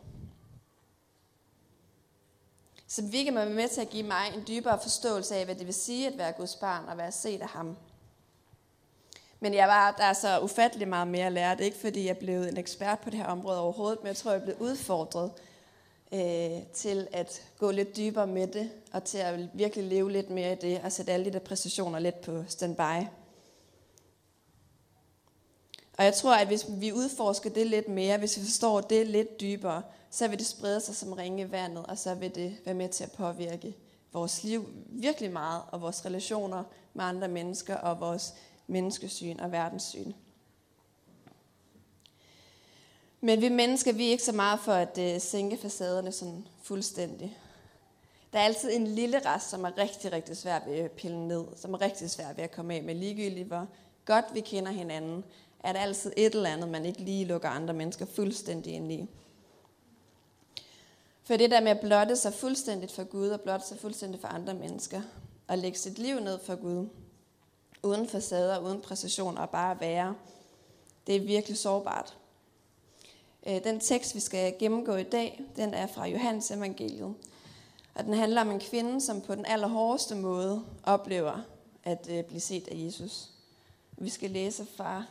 Så 2.87 3.01
weekenden 3.01 3.35
var 3.35 3.55
med 3.55 3.69
til 3.69 3.81
at 3.81 3.89
give 3.89 4.03
mig 4.03 4.33
en 4.35 4.43
dybere 4.47 4.79
forståelse 4.81 5.35
af, 5.35 5.45
hvad 5.45 5.55
det 5.55 5.65
vil 5.65 5.73
sige 5.73 6.07
at 6.07 6.17
være 6.17 6.31
Guds 6.31 6.55
barn 6.55 6.85
og 6.85 6.97
være 6.97 7.11
set 7.11 7.41
af 7.41 7.49
ham. 7.49 7.77
Men 9.39 9.53
jeg 9.53 9.67
var, 9.67 9.91
der 9.91 10.03
er 10.03 10.13
så 10.13 10.39
ufattelig 10.39 10.87
meget 10.87 11.07
mere 11.07 11.25
at 11.25 11.31
lære. 11.31 11.51
Det 11.55 11.61
er 11.61 11.65
ikke, 11.65 11.77
fordi 11.77 12.07
jeg 12.07 12.17
blev 12.17 12.41
en 12.41 12.57
ekspert 12.57 12.99
på 12.99 13.09
det 13.09 13.19
her 13.19 13.27
område 13.27 13.59
overhovedet, 13.59 13.99
men 13.99 14.07
jeg 14.07 14.17
tror, 14.17 14.31
jeg 14.31 14.43
blev 14.43 14.55
udfordret 14.59 15.31
øh, 16.13 16.63
til 16.73 17.07
at 17.11 17.41
gå 17.57 17.71
lidt 17.71 17.97
dybere 17.97 18.27
med 18.27 18.47
det, 18.47 18.71
og 18.93 19.03
til 19.03 19.17
at 19.17 19.39
virkelig 19.53 19.85
leve 19.85 20.11
lidt 20.11 20.29
mere 20.29 20.51
i 20.51 20.55
det, 20.55 20.81
og 20.83 20.91
sætte 20.91 21.11
alle 21.11 21.25
de 21.25 21.33
der 21.33 21.39
præstationer 21.39 21.99
lidt 21.99 22.21
på 22.21 22.43
standby. 22.47 23.07
Og 25.97 26.05
jeg 26.05 26.13
tror, 26.13 26.35
at 26.35 26.47
hvis 26.47 26.65
vi 26.69 26.91
udforsker 26.91 27.49
det 27.49 27.67
lidt 27.67 27.87
mere, 27.87 28.17
hvis 28.17 28.37
vi 28.37 28.43
forstår 28.43 28.81
det 28.81 29.07
lidt 29.07 29.41
dybere, 29.41 29.81
så 30.09 30.27
vil 30.27 30.39
det 30.39 30.47
sprede 30.47 30.81
sig 30.81 30.95
som 30.95 31.13
ringe 31.13 31.43
i 31.43 31.51
vandet, 31.51 31.85
og 31.85 31.97
så 31.97 32.15
vil 32.15 32.35
det 32.35 32.57
være 32.65 32.75
med 32.75 32.89
til 32.89 33.03
at 33.03 33.11
påvirke 33.11 33.75
vores 34.13 34.43
liv 34.43 34.69
virkelig 34.89 35.31
meget, 35.31 35.61
og 35.71 35.81
vores 35.81 36.05
relationer 36.05 36.63
med 36.93 37.05
andre 37.05 37.27
mennesker, 37.27 37.75
og 37.75 37.99
vores 37.99 38.33
menneskesyn 38.67 39.39
og 39.39 39.51
verdenssyn. 39.51 40.13
Men 43.21 43.41
vi 43.41 43.49
mennesker, 43.49 43.93
vi 43.93 44.07
er 44.07 44.11
ikke 44.11 44.23
så 44.23 44.31
meget 44.31 44.59
for 44.59 44.73
at 44.73 44.97
øh, 44.97 45.21
sænke 45.21 45.57
facaderne 45.57 46.11
sådan 46.11 46.47
fuldstændig. 46.63 47.37
Der 48.33 48.39
er 48.39 48.43
altid 48.43 48.71
en 48.71 48.87
lille 48.87 49.21
rest, 49.25 49.49
som 49.49 49.63
er 49.63 49.77
rigtig, 49.77 50.11
rigtig 50.11 50.37
svær 50.37 50.59
ved 50.67 50.75
at 50.75 50.91
pille 50.91 51.27
ned, 51.27 51.45
som 51.55 51.73
er 51.73 51.81
rigtig 51.81 52.09
svær 52.09 52.33
ved 52.33 52.43
at 52.43 52.51
komme 52.51 52.75
af 52.75 52.83
med 52.83 52.95
ligegyldigt, 52.95 53.47
hvor 53.47 53.67
godt 54.05 54.25
vi 54.33 54.39
kender 54.39 54.71
hinanden, 54.71 55.23
er 55.59 55.73
der 55.73 55.79
altid 55.79 56.13
et 56.17 56.35
eller 56.35 56.49
andet, 56.49 56.69
man 56.69 56.85
ikke 56.85 57.01
lige 57.01 57.25
lukker 57.25 57.49
andre 57.49 57.73
mennesker 57.73 58.05
fuldstændig 58.05 58.73
ind 58.73 58.91
i. 58.91 59.09
For 61.23 61.37
det 61.37 61.51
der 61.51 61.61
med 61.61 61.71
at 61.71 61.79
blotte 61.79 62.15
sig 62.15 62.33
fuldstændigt 62.33 62.91
for 62.91 63.03
Gud, 63.03 63.29
og 63.29 63.41
blotte 63.41 63.67
sig 63.67 63.79
fuldstændigt 63.79 64.21
for 64.21 64.27
andre 64.27 64.53
mennesker, 64.53 65.01
og 65.47 65.57
lægge 65.57 65.77
sit 65.77 65.99
liv 65.99 66.19
ned 66.19 66.39
for 66.39 66.55
Gud, 66.55 66.87
uden 67.83 68.07
facader, 68.07 68.59
uden 68.59 68.81
præcision, 68.81 69.37
og 69.37 69.49
bare 69.49 69.79
være, 69.79 70.15
det 71.07 71.15
er 71.15 71.19
virkelig 71.19 71.57
sårbart. 71.57 72.17
Øh, 73.47 73.63
den 73.63 73.79
tekst, 73.79 74.15
vi 74.15 74.19
skal 74.19 74.55
gennemgå 74.59 74.95
i 74.95 75.03
dag, 75.03 75.41
den 75.55 75.73
er 75.73 75.87
fra 75.87 76.07
Johannes 76.07 76.51
evangeliet. 76.51 77.15
Og 77.95 78.03
den 78.05 78.13
handler 78.13 78.41
om 78.41 78.51
en 78.51 78.59
kvinde, 78.59 79.01
som 79.01 79.21
på 79.21 79.35
den 79.35 79.45
allerhårdeste 79.45 80.15
måde 80.15 80.63
oplever 80.83 81.41
at 81.83 82.07
øh, 82.11 82.23
blive 82.23 82.39
set 82.39 82.67
af 82.67 82.75
Jesus. 82.75 83.29
Vi 83.97 84.09
skal 84.09 84.31
læse 84.31 84.65
fra 84.75 85.03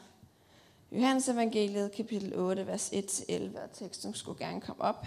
Johannes 0.93 1.29
evangeliet, 1.29 1.93
kapitel 1.93 2.39
8, 2.39 2.67
vers 2.67 2.91
1-11, 2.93 3.63
og 3.63 3.73
teksten 3.73 4.15
skulle 4.15 4.39
gerne 4.39 4.61
komme 4.61 4.83
op. 4.83 5.07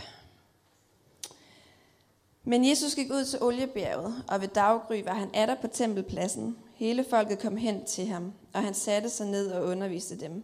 Men 2.44 2.70
Jesus 2.70 2.96
gik 2.96 3.12
ud 3.12 3.26
til 3.26 3.44
oliebjerget, 3.44 4.24
og 4.28 4.42
ved 4.42 4.48
daggry 4.48 5.04
var 5.04 5.14
han 5.14 5.30
atter 5.34 5.56
på 5.56 5.68
tempelpladsen. 5.68 6.58
Hele 6.76 7.06
folket 7.10 7.40
kom 7.40 7.58
hen 7.58 7.86
til 7.86 8.08
ham, 8.08 8.34
og 8.54 8.64
han 8.64 8.74
satte 8.74 9.10
sig 9.10 9.28
ned 9.28 9.52
og 9.52 9.66
underviste 9.66 10.20
dem. 10.20 10.44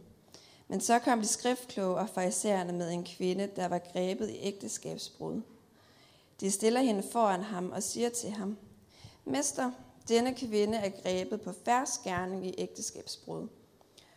Men 0.71 0.81
så 0.81 0.99
kom 0.99 1.21
de 1.21 1.27
skriftkloge 1.27 1.97
og 1.97 2.09
farisæerne 2.09 2.73
med 2.73 2.91
en 2.91 3.03
kvinde, 3.03 3.49
der 3.55 3.67
var 3.67 3.79
grebet 3.93 4.29
i 4.29 4.39
ægteskabsbrud. 4.39 5.41
De 6.39 6.51
stiller 6.51 6.81
hende 6.81 7.03
foran 7.11 7.41
ham 7.41 7.71
og 7.71 7.83
siger 7.83 8.09
til 8.09 8.29
ham, 8.29 8.57
Mester, 9.25 9.71
denne 10.07 10.35
kvinde 10.35 10.77
er 10.77 10.89
grebet 11.03 11.41
på 11.41 11.53
færds 11.65 11.97
gerning 11.97 12.47
i 12.47 12.55
ægteskabsbrud. 12.57 13.47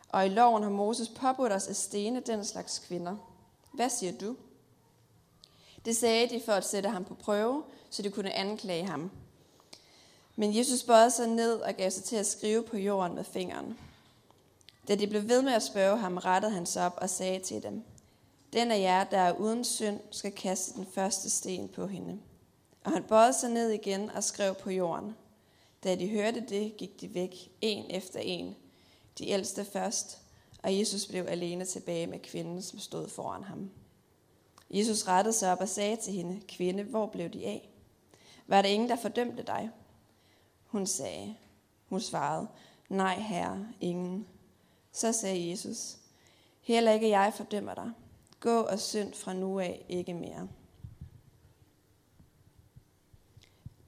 Og 0.09 0.27
i 0.27 0.29
loven 0.29 0.63
har 0.63 0.71
Moses 0.71 1.09
påbudt 1.09 1.53
os 1.53 1.69
at 1.69 1.77
stene 1.77 2.21
den 2.21 2.45
slags 2.45 2.79
kvinder. 2.79 3.17
Hvad 3.73 3.91
siger 3.91 4.13
du? 4.13 4.37
Det 5.85 5.97
sagde 5.97 6.29
de 6.29 6.43
for 6.45 6.53
at 6.53 6.65
sætte 6.65 6.89
ham 6.89 7.05
på 7.05 7.15
prøve, 7.15 7.63
så 7.91 8.03
de 8.03 8.11
kunne 8.11 8.33
anklage 8.33 8.87
ham. 8.87 9.11
Men 10.37 10.57
Jesus 10.57 10.83
bøjede 10.83 11.11
sig 11.11 11.29
ned 11.29 11.55
og 11.55 11.75
gav 11.75 11.91
sig 11.91 12.05
til 12.05 12.17
at 12.17 12.27
skrive 12.27 12.63
på 12.63 12.77
jorden 12.77 13.15
med 13.15 13.25
fingeren. 13.25 13.79
Da 14.89 14.95
de 14.95 15.07
blev 15.07 15.29
ved 15.29 15.43
med 15.43 15.53
at 15.53 15.63
spørge 15.63 15.99
ham, 15.99 16.17
rettede 16.17 16.53
han 16.53 16.67
sig 16.67 16.87
op 16.87 16.99
og 17.01 17.11
sagde 17.11 17.41
til 17.41 17.63
dem, 17.63 17.85
Den 18.53 18.71
af 18.71 18.81
jer, 18.81 19.05
der 19.05 19.19
er 19.19 19.33
uden 19.33 19.65
synd, 19.65 20.01
skal 20.11 20.33
kaste 20.33 20.75
den 20.75 20.87
første 20.87 21.31
sten 21.31 21.69
på 21.69 21.87
hende. 21.87 22.19
Og 22.85 22.93
han 22.93 23.03
bøjede 23.03 23.33
sig 23.33 23.51
ned 23.51 23.71
igen 23.71 24.11
og 24.11 24.25
skrev 24.25 24.55
på 24.55 24.71
jorden. 24.71 25.15
Da 25.85 25.95
de 25.95 26.09
hørte 26.09 26.41
det, 26.49 26.77
gik 26.77 27.01
de 27.01 27.15
væk, 27.15 27.51
en 27.61 27.91
efter 27.91 28.21
en. 28.21 28.57
De 29.19 29.29
ældste 29.29 29.65
først, 29.65 30.19
og 30.63 30.79
Jesus 30.79 31.07
blev 31.07 31.25
alene 31.29 31.65
tilbage 31.65 32.07
med 32.07 32.19
kvinden, 32.19 32.63
som 32.63 32.79
stod 32.79 33.09
foran 33.09 33.45
ham. 33.45 33.71
Jesus 34.71 35.09
rettede 35.09 35.35
sig 35.35 35.53
op 35.53 35.61
og 35.61 35.69
sagde 35.69 35.97
til 35.97 36.13
hende, 36.13 36.41
Kvinde, 36.49 36.83
hvor 36.83 37.07
blev 37.07 37.29
de 37.31 37.47
af? 37.47 37.71
Var 38.47 38.63
der 38.63 38.69
ingen, 38.69 38.89
der 38.89 38.97
fordømte 38.97 39.43
dig? 39.43 39.71
Hun 40.67 40.87
sagde, 40.87 41.37
hun 41.89 42.01
svarede, 42.01 42.49
Nej, 42.89 43.19
herre, 43.19 43.67
ingen. 43.81 44.27
Så 44.93 45.13
sagde 45.13 45.51
Jesus, 45.51 45.97
Heller 46.63 46.93
ikke 46.93 47.09
jeg 47.09 47.33
fordømmer 47.37 47.75
dig. 47.75 47.93
Gå 48.41 48.61
og 48.61 48.79
synd 48.79 49.15
fra 49.15 49.33
nu 49.33 49.61
af 49.61 49.85
ikke 49.89 50.15
mere. 50.15 50.49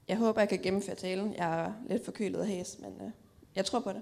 Jeg 0.07 0.17
håber, 0.17 0.41
jeg 0.41 0.49
kan 0.49 0.59
gennemføre 0.59 0.95
talen. 0.95 1.33
Jeg 1.33 1.65
er 1.65 1.73
lidt 1.87 2.05
forkølet 2.05 2.41
og 2.41 2.47
hæs, 2.47 2.77
men 2.79 3.01
øh, 3.01 3.11
jeg 3.55 3.65
tror 3.65 3.79
på 3.79 3.93
det. 3.93 4.01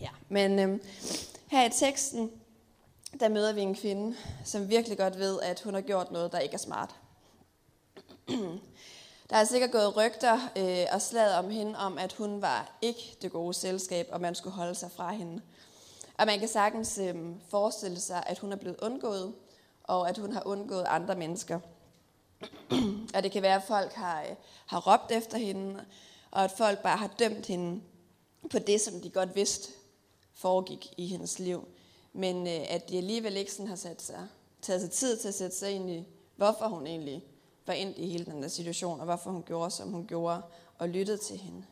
Ja, 0.00 0.10
men 0.28 0.58
øh, 0.58 0.80
her 1.46 1.66
i 1.66 1.70
teksten, 1.70 2.30
der 3.20 3.28
møder 3.28 3.52
vi 3.52 3.60
en 3.60 3.74
kvinde, 3.74 4.16
som 4.44 4.68
virkelig 4.68 4.98
godt 4.98 5.18
ved, 5.18 5.40
at 5.40 5.60
hun 5.60 5.74
har 5.74 5.80
gjort 5.80 6.12
noget, 6.12 6.32
der 6.32 6.38
ikke 6.38 6.54
er 6.54 6.58
smart. 6.58 7.01
Der 9.32 9.38
er 9.38 9.44
sikkert 9.44 9.70
gået 9.70 9.96
rygter 9.96 10.38
øh, 10.56 10.86
og 10.92 11.02
slag 11.02 11.38
om 11.38 11.50
hende, 11.50 11.78
om 11.78 11.98
at 11.98 12.12
hun 12.12 12.42
var 12.42 12.78
ikke 12.82 13.16
det 13.22 13.32
gode 13.32 13.54
selskab, 13.54 14.08
og 14.10 14.20
man 14.20 14.34
skulle 14.34 14.54
holde 14.54 14.74
sig 14.74 14.90
fra 14.90 15.12
hende. 15.12 15.42
Og 16.18 16.26
man 16.26 16.38
kan 16.38 16.48
sagtens 16.48 16.98
øh, 16.98 17.14
forestille 17.48 18.00
sig, 18.00 18.22
at 18.26 18.38
hun 18.38 18.52
er 18.52 18.56
blevet 18.56 18.76
undgået, 18.82 19.34
og 19.84 20.08
at 20.08 20.18
hun 20.18 20.32
har 20.32 20.42
undgået 20.46 20.84
andre 20.88 21.14
mennesker. 21.14 21.60
og 23.14 23.22
det 23.22 23.32
kan 23.32 23.42
være, 23.42 23.54
at 23.54 23.62
folk 23.62 23.92
har, 23.92 24.22
øh, 24.22 24.36
har 24.66 24.92
råbt 24.92 25.12
efter 25.12 25.38
hende, 25.38 25.84
og 26.30 26.44
at 26.44 26.50
folk 26.50 26.82
bare 26.82 26.96
har 26.96 27.10
dømt 27.18 27.46
hende 27.46 27.82
på 28.50 28.58
det, 28.58 28.80
som 28.80 29.00
de 29.00 29.10
godt 29.10 29.36
vidste 29.36 29.72
foregik 30.34 30.94
i 30.96 31.06
hendes 31.06 31.38
liv. 31.38 31.68
Men 32.12 32.46
øh, 32.46 32.64
at 32.68 32.88
de 32.88 32.96
alligevel 32.98 33.36
ikke 33.36 33.52
sådan 33.52 33.68
har 33.68 33.76
sat 33.76 34.02
sig, 34.02 34.26
taget 34.62 34.80
sig 34.80 34.90
tid 34.90 35.16
til 35.16 35.28
at 35.28 35.34
sætte 35.34 35.56
sig 35.56 35.70
ind 35.70 35.90
i, 35.90 36.06
hvorfor 36.36 36.68
hun 36.68 36.86
egentlig 36.86 37.24
var 37.66 37.72
endt 37.72 37.98
i 37.98 38.10
hele 38.10 38.24
den 38.24 38.42
der 38.42 38.48
situation, 38.48 39.00
og 39.00 39.04
hvorfor 39.04 39.30
hun 39.30 39.42
gjorde, 39.42 39.70
som 39.70 39.88
hun 39.88 40.06
gjorde, 40.06 40.42
og 40.78 40.88
lyttede 40.88 41.18
til 41.18 41.38
hende. 41.38 41.64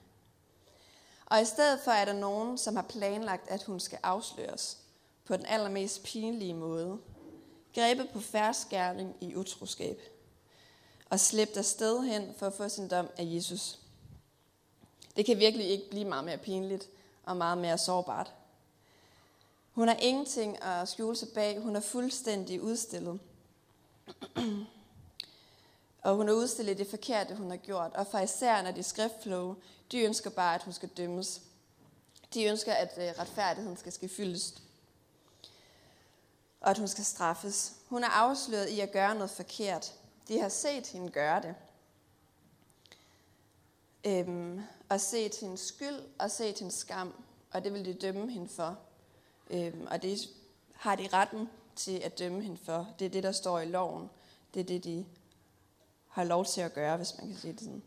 Og 1.26 1.42
i 1.42 1.44
stedet 1.44 1.80
for 1.84 1.90
er 1.90 2.04
der 2.04 2.12
nogen, 2.12 2.58
som 2.58 2.76
har 2.76 2.82
planlagt, 2.82 3.48
at 3.48 3.62
hun 3.62 3.80
skal 3.80 3.98
afsløres 4.02 4.78
på 5.24 5.36
den 5.36 5.46
allermest 5.46 6.02
pinlige 6.02 6.54
måde. 6.54 6.98
Grebet 7.74 8.08
på 8.12 8.20
færdsgærning 8.20 9.16
i 9.20 9.34
utroskab. 9.34 10.00
Og 11.10 11.20
slæbt 11.20 11.56
afsted 11.56 12.02
hen 12.02 12.34
for 12.36 12.46
at 12.46 12.52
få 12.52 12.68
sin 12.68 12.88
dom 12.88 13.08
af 13.18 13.24
Jesus. 13.26 13.78
Det 15.16 15.26
kan 15.26 15.38
virkelig 15.38 15.66
ikke 15.66 15.90
blive 15.90 16.04
meget 16.04 16.24
mere 16.24 16.38
pinligt 16.38 16.88
og 17.24 17.36
meget 17.36 17.58
mere 17.58 17.78
sårbart. 17.78 18.32
Hun 19.72 19.88
har 19.88 19.96
ingenting 19.96 20.62
at 20.62 20.88
skjule 20.88 21.16
sig 21.16 21.28
bag. 21.34 21.60
Hun 21.60 21.76
er 21.76 21.80
fuldstændig 21.80 22.62
udstillet. 22.62 23.20
Og 26.02 26.16
hun 26.16 26.28
har 26.28 26.34
udstillet 26.34 26.78
det 26.78 26.86
forkerte, 26.86 27.34
hun 27.34 27.50
har 27.50 27.56
gjort. 27.56 27.92
Og 27.94 28.06
fra 28.06 28.20
især 28.20 28.62
når 28.62 28.70
de 28.70 28.82
skriftflow, 28.82 29.56
de 29.92 30.00
ønsker 30.00 30.30
bare, 30.30 30.54
at 30.54 30.62
hun 30.62 30.72
skal 30.72 30.88
dømmes. 30.88 31.42
De 32.34 32.44
ønsker, 32.44 32.72
at 32.72 32.98
øh, 32.98 33.18
retfærdigheden 33.18 33.76
skal 33.76 33.92
ske 33.92 34.08
fyldest. 34.08 34.62
Og 36.60 36.70
at 36.70 36.78
hun 36.78 36.88
skal 36.88 37.04
straffes. 37.04 37.72
Hun 37.86 38.04
er 38.04 38.08
afsløret 38.08 38.68
i 38.68 38.80
at 38.80 38.92
gøre 38.92 39.14
noget 39.14 39.30
forkert. 39.30 39.94
De 40.28 40.40
har 40.40 40.48
set 40.48 40.86
hende 40.86 41.10
gøre 41.10 41.42
det. 41.42 41.54
Øhm, 44.04 44.60
og 44.88 45.00
set 45.00 45.34
hendes 45.40 45.60
skyld 45.60 46.00
og 46.18 46.30
set 46.30 46.58
hendes 46.58 46.74
skam. 46.74 47.14
Og 47.52 47.64
det 47.64 47.72
vil 47.72 47.84
de 47.84 47.94
dømme 47.94 48.30
hende 48.30 48.48
for. 48.48 48.78
Øhm, 49.50 49.86
og 49.90 50.02
det 50.02 50.18
har 50.72 50.96
de 50.96 51.08
retten 51.12 51.48
til 51.76 51.98
at 51.98 52.18
dømme 52.18 52.42
hende 52.42 52.58
for. 52.64 52.88
Det 52.98 53.04
er 53.04 53.10
det, 53.10 53.22
der 53.22 53.32
står 53.32 53.60
i 53.60 53.66
loven. 53.66 54.10
Det 54.54 54.60
er 54.60 54.64
det, 54.64 54.84
de 54.84 55.06
har 56.10 56.24
lov 56.24 56.44
til 56.44 56.60
at 56.60 56.74
gøre, 56.74 56.96
hvis 56.96 57.14
man 57.18 57.26
kan 57.26 57.36
sige 57.36 57.52
det 57.52 57.60
sådan. 57.60 57.82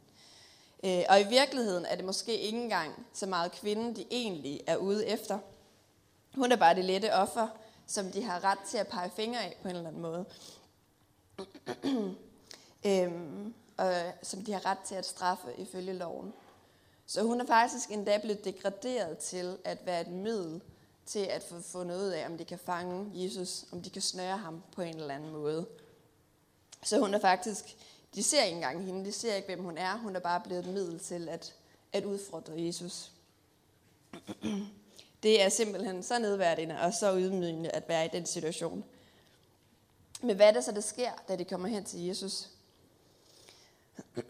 Øh, 0.84 1.03
og 1.10 1.22
i 1.22 1.24
virkeligheden 1.24 1.86
er 1.86 1.96
det 1.96 2.06
måske 2.06 2.38
ikke 2.38 2.62
engang 2.62 3.06
så 3.13 3.25
meget 3.25 3.51
kvinden, 3.51 3.96
de 3.96 4.06
egentlig 4.12 4.62
er 4.68 4.77
ude 4.77 5.08
efter. 5.08 5.39
Hun 6.36 6.51
er 6.51 6.56
bare 6.56 6.75
det 6.75 6.86
lette 6.86 7.13
offer, 7.13 7.48
som 7.88 8.12
de 8.12 8.24
har 8.24 8.44
ret 8.44 8.60
til 8.70 8.77
at 8.77 8.88
pege 8.88 9.12
fingre 9.15 9.39
af 9.39 9.58
på 9.62 9.68
en 9.68 9.75
eller 9.75 9.88
anden 9.88 10.01
måde. 10.01 10.25
øhm, 12.88 13.53
og 13.77 13.94
øh, 13.94 14.13
som 14.22 14.42
de 14.42 14.53
har 14.53 14.65
ret 14.65 14.80
til 14.86 14.96
at 14.96 15.06
straffe 15.06 15.48
ifølge 15.58 15.94
loven. 15.94 16.34
Så 17.06 17.24
hun 17.24 17.42
er 17.42 17.46
faktisk 17.46 17.92
endda 17.92 18.18
blevet 18.18 18.46
degraderet 18.46 19.18
til 19.18 19.58
at 19.63 19.86
være 19.86 20.01
et 20.01 20.08
middel 20.08 20.62
til 21.06 21.20
at 21.20 21.44
få 21.44 21.62
fundet 21.62 21.96
ud 21.96 22.08
af, 22.08 22.25
om 22.25 22.38
de 22.38 22.46
kan 22.46 22.60
fange 22.60 23.12
Jesus, 23.13 23.65
om 23.72 23.82
de 23.82 23.89
kan 23.89 24.01
snøre 24.01 24.38
ham 24.38 24.63
på 24.75 24.82
en 24.82 24.96
eller 24.96 25.15
anden 25.15 25.32
måde. 25.32 25.65
Så 26.84 27.00
hun 27.00 27.13
er 27.13 27.20
faktisk 27.20 27.77
de 28.15 28.24
ser 28.24 28.43
ikke 28.43 28.55
engang 28.55 28.86
hende, 28.86 29.05
de 29.05 29.12
ser 29.12 29.36
ikke, 29.36 29.46
hvem 29.46 29.63
hun 29.63 29.77
er. 29.77 29.98
Hun 29.98 30.15
er 30.15 30.20
bare 30.20 30.41
blevet 30.41 30.65
et 30.65 30.74
middel 30.74 31.00
til 31.00 31.29
at, 31.29 31.53
at 31.93 32.05
udfordre 32.05 32.53
Jesus. 32.58 33.12
Det 35.24 35.41
er 35.43 35.50
simpelthen 35.50 36.03
så 36.03 36.20
nedværdigende 36.20 36.79
og 36.82 36.93
så 36.93 37.17
ydmygende 37.17 37.70
at 37.70 37.89
være 37.89 38.05
i 38.05 38.10
den 38.13 38.25
situation. 38.25 38.84
Men 40.22 40.36
hvad 40.36 40.48
er 40.48 40.51
det 40.51 40.63
så, 40.63 40.72
der 40.72 40.82
sker, 40.82 41.12
da 41.27 41.36
de 41.36 41.46
kommer 41.46 41.67
hen 41.67 41.84
til 41.84 42.05
Jesus? 42.05 42.50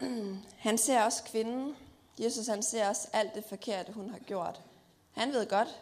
Han 0.56 0.78
ser 0.78 1.02
også 1.02 1.24
kvinden. 1.24 1.76
Jesus 2.18 2.46
han 2.46 2.62
ser 2.62 2.88
også 2.88 3.08
alt 3.12 3.34
det 3.34 3.44
forkerte, 3.44 3.92
hun 3.92 4.10
har 4.10 4.18
gjort. 4.18 4.62
Han 5.12 5.32
ved 5.32 5.48
godt, 5.48 5.80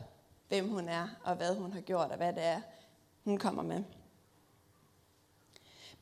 hvem 0.49 0.68
hun 0.68 0.88
er, 0.88 1.09
og 1.25 1.37
hvad 1.37 1.54
hun 1.54 1.73
har 1.73 1.80
gjort, 1.80 2.11
og 2.11 2.16
hvad 2.16 2.32
det 2.32 2.42
er, 2.42 2.61
hun 3.25 3.38
kommer 3.38 3.62
med. 3.62 3.82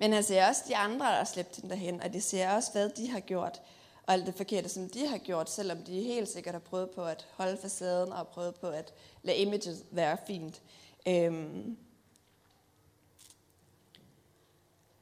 Men 0.00 0.12
altså, 0.12 0.35
han 0.35 0.42
ser 0.42 0.49
også 0.49 0.62
de 0.69 0.76
andre, 0.76 1.07
der 1.07 1.12
har 1.12 1.25
slæbt 1.25 1.57
hende 1.57 1.71
derhen, 1.71 2.02
og 2.02 2.12
de 2.12 2.21
ser 2.21 2.50
også, 2.50 2.73
hvad 2.73 2.88
de 2.88 3.11
har 3.11 3.21
gjort, 3.21 3.62
og 4.07 4.12
alt 4.12 4.26
det 4.26 4.35
forkerte, 4.35 4.69
som 4.69 4.88
de 4.88 5.07
har 5.07 5.19
gjort, 5.19 5.50
selvom 5.50 5.78
de 5.83 6.02
helt 6.02 6.28
sikkert 6.28 6.54
har 6.54 6.61
prøvet 6.61 6.90
på 6.90 7.04
at 7.04 7.26
holde 7.33 7.59
facaden, 7.62 8.12
og 8.12 8.28
prøvet 8.28 8.54
på 8.54 8.69
at 8.69 8.95
lade 9.23 9.37
imaget 9.37 9.85
være 9.90 10.16
fint. 10.26 10.62
Øhm. 11.09 11.76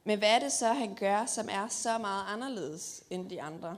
Men 0.03 0.19
hvad 0.19 0.29
er 0.29 0.39
det 0.39 0.51
så, 0.51 0.73
han 0.73 0.95
gør, 0.95 1.25
som 1.25 1.47
er 1.51 1.67
så 1.67 1.97
meget 1.97 2.25
anderledes 2.27 3.03
end 3.09 3.29
de 3.29 3.41
andre? 3.41 3.77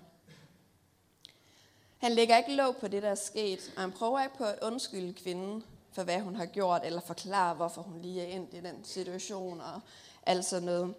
Han 1.98 2.12
lægger 2.12 2.38
ikke 2.38 2.56
lov 2.56 2.74
på 2.74 2.88
det, 2.88 3.04
der 3.04 3.10
er 3.10 3.16
sket, 3.16 3.74
og 3.76 3.82
han 3.82 3.92
prøver 3.92 4.24
ikke 4.24 4.38
på 4.38 4.44
at 4.44 4.60
undskylde 4.62 5.14
kvinden 5.14 5.64
for, 5.92 6.04
hvad 6.04 6.20
hun 6.20 6.36
har 6.36 6.46
gjort, 6.46 6.82
eller 6.86 7.02
forklare, 7.02 7.56
hvorfor 7.56 7.82
hun 7.82 8.02
lige 8.02 8.22
er 8.22 8.36
endt 8.36 8.54
i 8.54 8.60
den 8.60 8.84
situation, 8.84 9.62
og 9.62 9.82
alt 10.26 10.46
sådan 10.46 10.66
noget. 10.66 10.96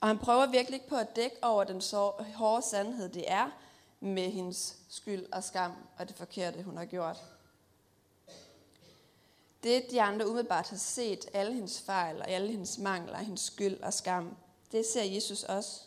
Og 0.00 0.08
han 0.08 0.18
prøver 0.18 0.46
virkelig 0.46 0.76
ikke 0.76 0.88
på 0.88 0.96
at 0.96 1.16
dække 1.16 1.36
over 1.42 1.64
den 1.64 1.80
så 1.80 2.12
hårde 2.34 2.62
sandhed, 2.62 3.08
det 3.08 3.30
er 3.30 3.50
med 4.00 4.30
hendes 4.30 4.76
skyld 4.88 5.26
og 5.32 5.44
skam 5.44 5.72
og 5.98 6.08
det 6.08 6.16
forkerte, 6.16 6.62
hun 6.62 6.76
har 6.76 6.84
gjort. 6.84 7.16
Det, 9.62 9.90
de 9.90 10.02
andre 10.02 10.28
umiddelbart 10.28 10.68
har 10.68 10.76
set, 10.76 11.26
alle 11.32 11.54
hendes 11.54 11.80
fejl 11.80 12.20
og 12.20 12.28
alle 12.28 12.50
hendes 12.50 12.78
mangler, 12.78 13.18
hendes 13.18 13.40
skyld 13.40 13.80
og 13.80 13.94
skam, 13.94 14.36
det 14.72 14.86
ser 14.86 15.02
Jesus 15.02 15.42
også. 15.42 15.80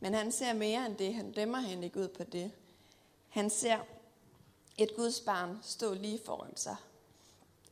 Men 0.00 0.14
han 0.14 0.32
ser 0.32 0.52
mere 0.52 0.86
end 0.86 0.96
det. 0.96 1.14
Han 1.14 1.32
dømmer 1.32 1.60
hende 1.60 1.84
ikke 1.84 2.00
ud 2.00 2.08
på 2.08 2.24
det. 2.24 2.52
Han 3.28 3.50
ser 3.50 3.78
et 4.78 4.96
Guds 4.96 5.20
barn 5.20 5.58
stå 5.62 5.94
lige 5.94 6.20
foran 6.24 6.56
sig. 6.56 6.76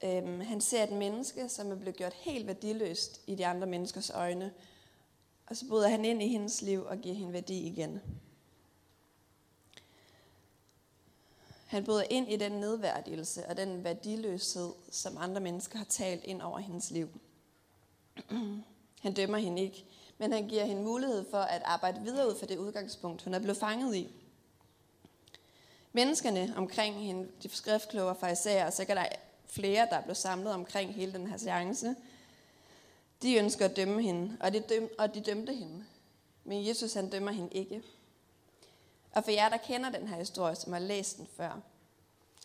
Øhm, 0.05 0.41
han 0.41 0.61
ser 0.61 0.83
et 0.83 0.93
menneske, 0.93 1.49
som 1.49 1.71
er 1.71 1.75
blevet 1.75 1.97
gjort 1.97 2.13
helt 2.13 2.47
værdiløst 2.47 3.21
i 3.27 3.35
de 3.35 3.47
andre 3.47 3.67
menneskers 3.67 4.11
øjne, 4.11 4.53
og 5.51 5.57
så 5.57 5.67
bryder 5.69 5.89
han 5.89 6.05
ind 6.05 6.23
i 6.23 6.29
hendes 6.29 6.63
liv 6.63 6.85
og 6.85 6.99
giver 6.99 7.15
hende 7.15 7.33
værdi 7.33 7.67
igen. 7.67 8.01
Han 11.67 11.85
bryder 11.85 12.05
ind 12.11 12.33
i 12.33 12.37
den 12.37 12.53
nedværdigelse 12.53 13.47
og 13.47 13.57
den 13.57 13.85
værdiløshed, 13.85 14.73
som 14.91 15.17
andre 15.19 15.41
mennesker 15.41 15.79
har 15.79 15.85
talt 15.85 16.25
ind 16.25 16.43
over 16.43 16.59
hendes 16.59 16.91
liv. 16.91 17.09
Han 19.01 19.15
dømmer 19.15 19.39
hende 19.39 19.63
ikke, 19.63 19.85
men 20.19 20.33
han 20.33 20.49
giver 20.49 20.65
hende 20.65 20.83
mulighed 20.83 21.31
for 21.31 21.39
at 21.39 21.63
arbejde 21.65 22.01
videre 22.01 22.29
ud 22.29 22.39
fra 22.39 22.47
det 22.47 22.59
udgangspunkt, 22.59 23.23
hun 23.23 23.35
er 23.35 23.39
blevet 23.39 23.57
fanget 23.57 23.97
i. 23.97 24.15
Menneskerne 25.93 26.55
omkring 26.57 26.95
hende, 26.95 27.29
de 27.43 27.49
skriftkloge 27.49 28.09
og 28.09 28.17
farisæer, 28.17 28.67
og 28.67 28.73
sikkert 28.73 28.97
der 28.97 29.07
flere, 29.47 29.87
der 29.91 30.01
blev 30.01 30.15
samlet 30.15 30.53
omkring 30.53 30.95
hele 30.95 31.13
den 31.13 31.27
her 31.27 31.37
seance, 31.37 31.97
de 33.23 33.35
ønsker 33.35 33.65
at 33.65 33.77
dømme 33.77 34.03
hende, 34.03 34.37
og 34.41 34.53
de, 34.53 34.61
døm, 34.61 34.89
og 34.99 35.15
de 35.15 35.21
dømte 35.21 35.55
hende. 35.55 35.85
Men 36.45 36.67
Jesus 36.67 36.95
han 36.95 37.11
dømmer 37.11 37.31
hende 37.31 37.53
ikke. 37.53 37.83
Og 39.13 39.25
for 39.25 39.31
jer, 39.31 39.49
der 39.49 39.57
kender 39.57 39.91
den 39.91 40.09
her 40.09 40.17
historie, 40.17 40.55
som 40.55 40.73
har 40.73 40.81
læst 40.81 41.17
den 41.17 41.29
før, 41.37 41.61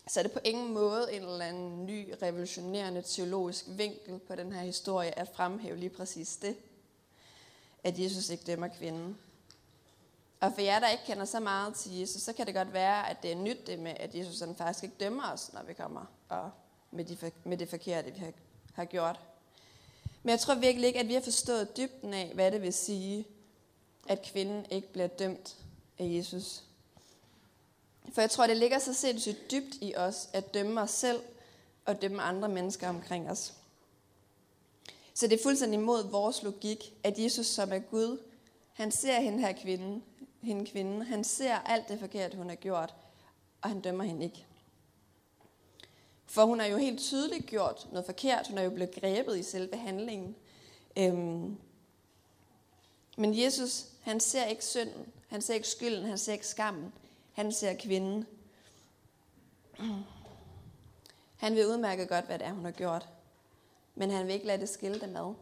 så 0.08 0.20
er 0.20 0.22
det 0.22 0.32
på 0.32 0.40
ingen 0.44 0.74
måde 0.74 1.12
en 1.12 1.22
eller 1.22 1.44
anden 1.44 1.86
ny, 1.86 2.14
revolutionerende 2.22 3.02
teologisk 3.02 3.64
vinkel 3.68 4.18
på 4.18 4.34
den 4.34 4.52
her 4.52 4.62
historie 4.62 5.18
at 5.18 5.28
fremhæve 5.34 5.76
lige 5.76 5.90
præcis 5.90 6.36
det, 6.36 6.56
at 7.84 7.98
Jesus 7.98 8.30
ikke 8.30 8.44
dømmer 8.44 8.68
kvinden. 8.68 9.18
Og 10.40 10.52
for 10.52 10.60
jer, 10.60 10.78
der 10.78 10.88
ikke 10.88 11.04
kender 11.06 11.24
så 11.24 11.40
meget 11.40 11.74
til 11.74 11.98
Jesus, 11.98 12.22
så 12.22 12.32
kan 12.32 12.46
det 12.46 12.54
godt 12.54 12.72
være, 12.72 13.10
at 13.10 13.22
det 13.22 13.32
er 13.32 13.36
nyt 13.36 13.66
det 13.66 13.78
med, 13.78 13.94
at 13.96 14.14
Jesus 14.14 14.40
han 14.40 14.54
faktisk 14.54 14.84
ikke 14.84 14.96
dømmer 15.00 15.32
os, 15.32 15.52
når 15.52 15.62
vi 15.62 15.72
kommer 15.72 16.04
og 16.28 16.50
med, 16.90 17.04
de, 17.04 17.30
med 17.44 17.56
det 17.56 17.68
forkerte, 17.68 18.12
vi 18.12 18.18
har, 18.18 18.32
har 18.74 18.84
gjort. 18.84 19.20
Men 20.26 20.30
jeg 20.30 20.40
tror 20.40 20.54
virkelig 20.54 20.86
ikke, 20.86 21.00
at 21.00 21.08
vi 21.08 21.14
har 21.14 21.20
forstået 21.20 21.76
dybden 21.76 22.14
af, 22.14 22.30
hvad 22.34 22.50
det 22.50 22.62
vil 22.62 22.72
sige, 22.72 23.26
at 24.08 24.22
kvinden 24.22 24.66
ikke 24.70 24.92
bliver 24.92 25.06
dømt 25.06 25.56
af 25.98 26.04
Jesus. 26.04 26.62
For 28.12 28.20
jeg 28.20 28.30
tror, 28.30 28.46
det 28.46 28.56
ligger 28.56 28.78
så 28.78 28.94
sindssygt 28.94 29.50
dybt 29.50 29.74
i 29.80 29.94
os 29.96 30.28
at 30.32 30.54
dømme 30.54 30.80
os 30.80 30.90
selv 30.90 31.20
og 31.84 32.02
dømme 32.02 32.22
andre 32.22 32.48
mennesker 32.48 32.88
omkring 32.88 33.30
os. 33.30 33.54
Så 35.14 35.26
det 35.26 35.38
er 35.38 35.42
fuldstændig 35.42 35.80
imod 35.80 36.10
vores 36.10 36.42
logik, 36.42 36.92
at 37.02 37.18
Jesus, 37.18 37.46
som 37.46 37.72
er 37.72 37.78
Gud, 37.78 38.18
han 38.72 38.90
ser 38.90 39.20
hende 39.20 39.38
her 39.38 39.52
kvinde, 39.52 40.02
hende 40.42 40.66
kvinde, 40.66 41.04
han 41.04 41.24
ser 41.24 41.54
alt 41.54 41.88
det 41.88 42.00
forkert, 42.00 42.34
hun 42.34 42.48
har 42.48 42.56
gjort, 42.56 42.94
og 43.62 43.68
han 43.68 43.80
dømmer 43.80 44.04
hende 44.04 44.24
ikke. 44.24 44.46
For 46.26 46.44
hun 46.44 46.60
har 46.60 46.66
jo 46.66 46.76
helt 46.76 47.00
tydeligt 47.00 47.46
gjort 47.46 47.86
noget 47.92 48.06
forkert. 48.06 48.48
Hun 48.48 48.58
er 48.58 48.62
jo 48.62 48.70
blevet 48.70 48.94
grebet 48.94 49.38
i 49.38 49.42
selve 49.42 49.76
handlingen. 49.76 50.36
Øhm. 50.98 51.56
Men 53.16 53.38
Jesus, 53.38 53.86
han 54.02 54.20
ser 54.20 54.44
ikke 54.44 54.64
synden. 54.64 55.12
Han 55.28 55.42
ser 55.42 55.54
ikke 55.54 55.68
skylden. 55.68 56.04
Han 56.04 56.18
ser 56.18 56.32
ikke 56.32 56.46
skammen. 56.46 56.92
Han 57.32 57.52
ser 57.52 57.74
kvinden. 57.74 58.26
Han 61.36 61.54
vil 61.54 61.66
udmærke 61.66 62.06
godt, 62.06 62.24
hvad 62.24 62.38
det 62.38 62.46
er, 62.46 62.52
hun 62.52 62.64
har 62.64 62.72
gjort. 62.72 63.08
Men 63.94 64.10
han 64.10 64.26
vil 64.26 64.34
ikke 64.34 64.46
lade 64.46 64.60
det 64.60 64.68
skille 64.68 65.00
dem 65.00 65.16
ad. 65.16 65.34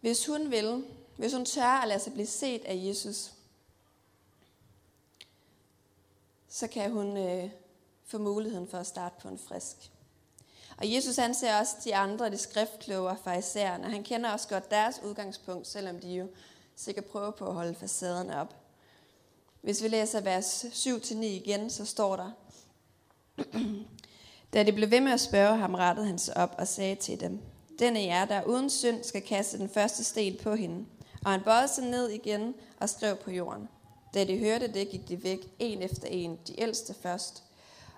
Hvis 0.00 0.26
hun 0.26 0.50
vil, 0.50 0.84
hvis 1.16 1.32
hun 1.32 1.44
tør 1.44 1.62
at 1.82 1.88
lade 1.88 2.00
sig 2.00 2.12
blive 2.12 2.26
set 2.26 2.64
af 2.64 2.74
Jesus, 2.84 3.32
så 6.48 6.66
kan 6.66 6.90
hun 6.90 7.16
øh, 7.16 7.50
for 8.06 8.18
muligheden 8.18 8.68
for 8.68 8.78
at 8.78 8.86
starte 8.86 9.14
på 9.22 9.28
en 9.28 9.38
frisk. 9.38 9.76
Og 10.76 10.92
Jesus 10.92 11.16
han 11.16 11.34
ser 11.34 11.58
også 11.58 11.76
de 11.84 11.96
andre, 11.96 12.30
de 12.30 12.38
skriftkloge 12.38 13.08
og 13.08 13.18
farisæerne. 13.24 13.90
Han 13.90 14.02
kender 14.04 14.30
også 14.30 14.48
godt 14.48 14.70
deres 14.70 15.00
udgangspunkt, 15.04 15.66
selvom 15.66 16.00
de 16.00 16.14
jo 16.14 16.28
sikkert 16.76 17.04
prøver 17.04 17.30
på 17.30 17.46
at 17.46 17.54
holde 17.54 17.74
facaden 17.74 18.30
op. 18.30 18.54
Hvis 19.62 19.82
vi 19.82 19.88
læser 19.88 20.20
vers 20.20 20.64
7-9 20.64 21.14
igen, 21.24 21.70
så 21.70 21.84
står 21.84 22.16
der, 22.16 22.30
Da 24.52 24.62
de 24.62 24.72
blev 24.72 24.90
ved 24.90 25.00
med 25.00 25.12
at 25.12 25.20
spørge 25.20 25.56
ham, 25.56 25.74
rettede 25.74 26.06
han 26.06 26.18
sig 26.18 26.36
op 26.36 26.54
og 26.58 26.68
sagde 26.68 26.94
til 26.94 27.20
dem, 27.20 27.40
Den 27.78 27.96
af 27.96 28.06
jer, 28.06 28.24
der 28.24 28.44
uden 28.44 28.70
synd 28.70 29.04
skal 29.04 29.22
kaste 29.22 29.58
den 29.58 29.68
første 29.68 30.04
sten 30.04 30.36
på 30.42 30.54
hende. 30.54 30.86
Og 31.24 31.30
han 31.30 31.42
bøjede 31.42 31.68
sig 31.68 31.84
ned 31.84 32.08
igen 32.08 32.54
og 32.80 32.88
skrev 32.88 33.16
på 33.16 33.30
jorden. 33.30 33.68
Da 34.14 34.24
de 34.24 34.38
hørte 34.38 34.68
det, 34.68 34.88
gik 34.88 35.08
de 35.08 35.24
væk, 35.24 35.38
en 35.58 35.82
efter 35.82 36.08
en, 36.08 36.38
de 36.46 36.60
ældste 36.60 36.94
først. 36.94 37.43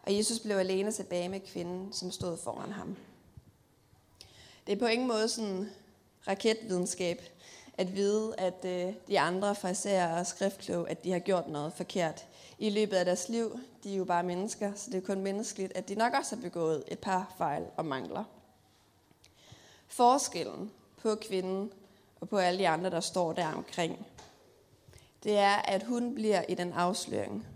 Og 0.06 0.16
Jesus 0.16 0.38
blev 0.38 0.56
alene 0.56 0.92
tilbage 0.92 1.28
med 1.28 1.40
kvinden, 1.40 1.92
som 1.92 2.10
stod 2.10 2.36
foran 2.36 2.72
ham. 2.72 2.96
Det 4.66 4.72
er 4.72 4.78
på 4.78 4.86
ingen 4.86 5.08
måde 5.08 5.28
sådan 5.28 5.70
raketvidenskab 6.28 7.22
at 7.78 7.94
vide, 7.94 8.34
at 8.38 8.64
øh, 8.64 8.94
de 9.08 9.20
andre 9.20 9.54
fraserer 9.54 10.18
og 10.18 10.26
skriftkloge, 10.26 10.90
at 10.90 11.04
de 11.04 11.12
har 11.12 11.18
gjort 11.18 11.48
noget 11.48 11.72
forkert 11.72 12.26
i 12.58 12.70
løbet 12.70 12.96
af 12.96 13.04
deres 13.04 13.28
liv. 13.28 13.60
De 13.84 13.92
er 13.92 13.96
jo 13.96 14.04
bare 14.04 14.22
mennesker, 14.22 14.72
så 14.74 14.90
det 14.90 14.96
er 14.96 15.06
kun 15.06 15.20
menneskeligt, 15.20 15.72
at 15.76 15.88
de 15.88 15.94
nok 15.94 16.12
også 16.12 16.36
har 16.36 16.42
begået 16.42 16.84
et 16.88 16.98
par 16.98 17.34
fejl 17.38 17.64
og 17.76 17.84
mangler. 17.84 18.24
Forskellen 19.86 20.70
på 21.02 21.14
kvinden 21.14 21.72
og 22.20 22.28
på 22.28 22.38
alle 22.38 22.58
de 22.58 22.68
andre, 22.68 22.90
der 22.90 23.00
står 23.00 23.32
der 23.32 23.46
omkring, 23.46 24.06
det 25.22 25.38
er, 25.38 25.54
at 25.54 25.82
hun 25.82 26.14
bliver 26.14 26.42
i 26.48 26.54
den 26.54 26.72
afsløring, 26.72 27.46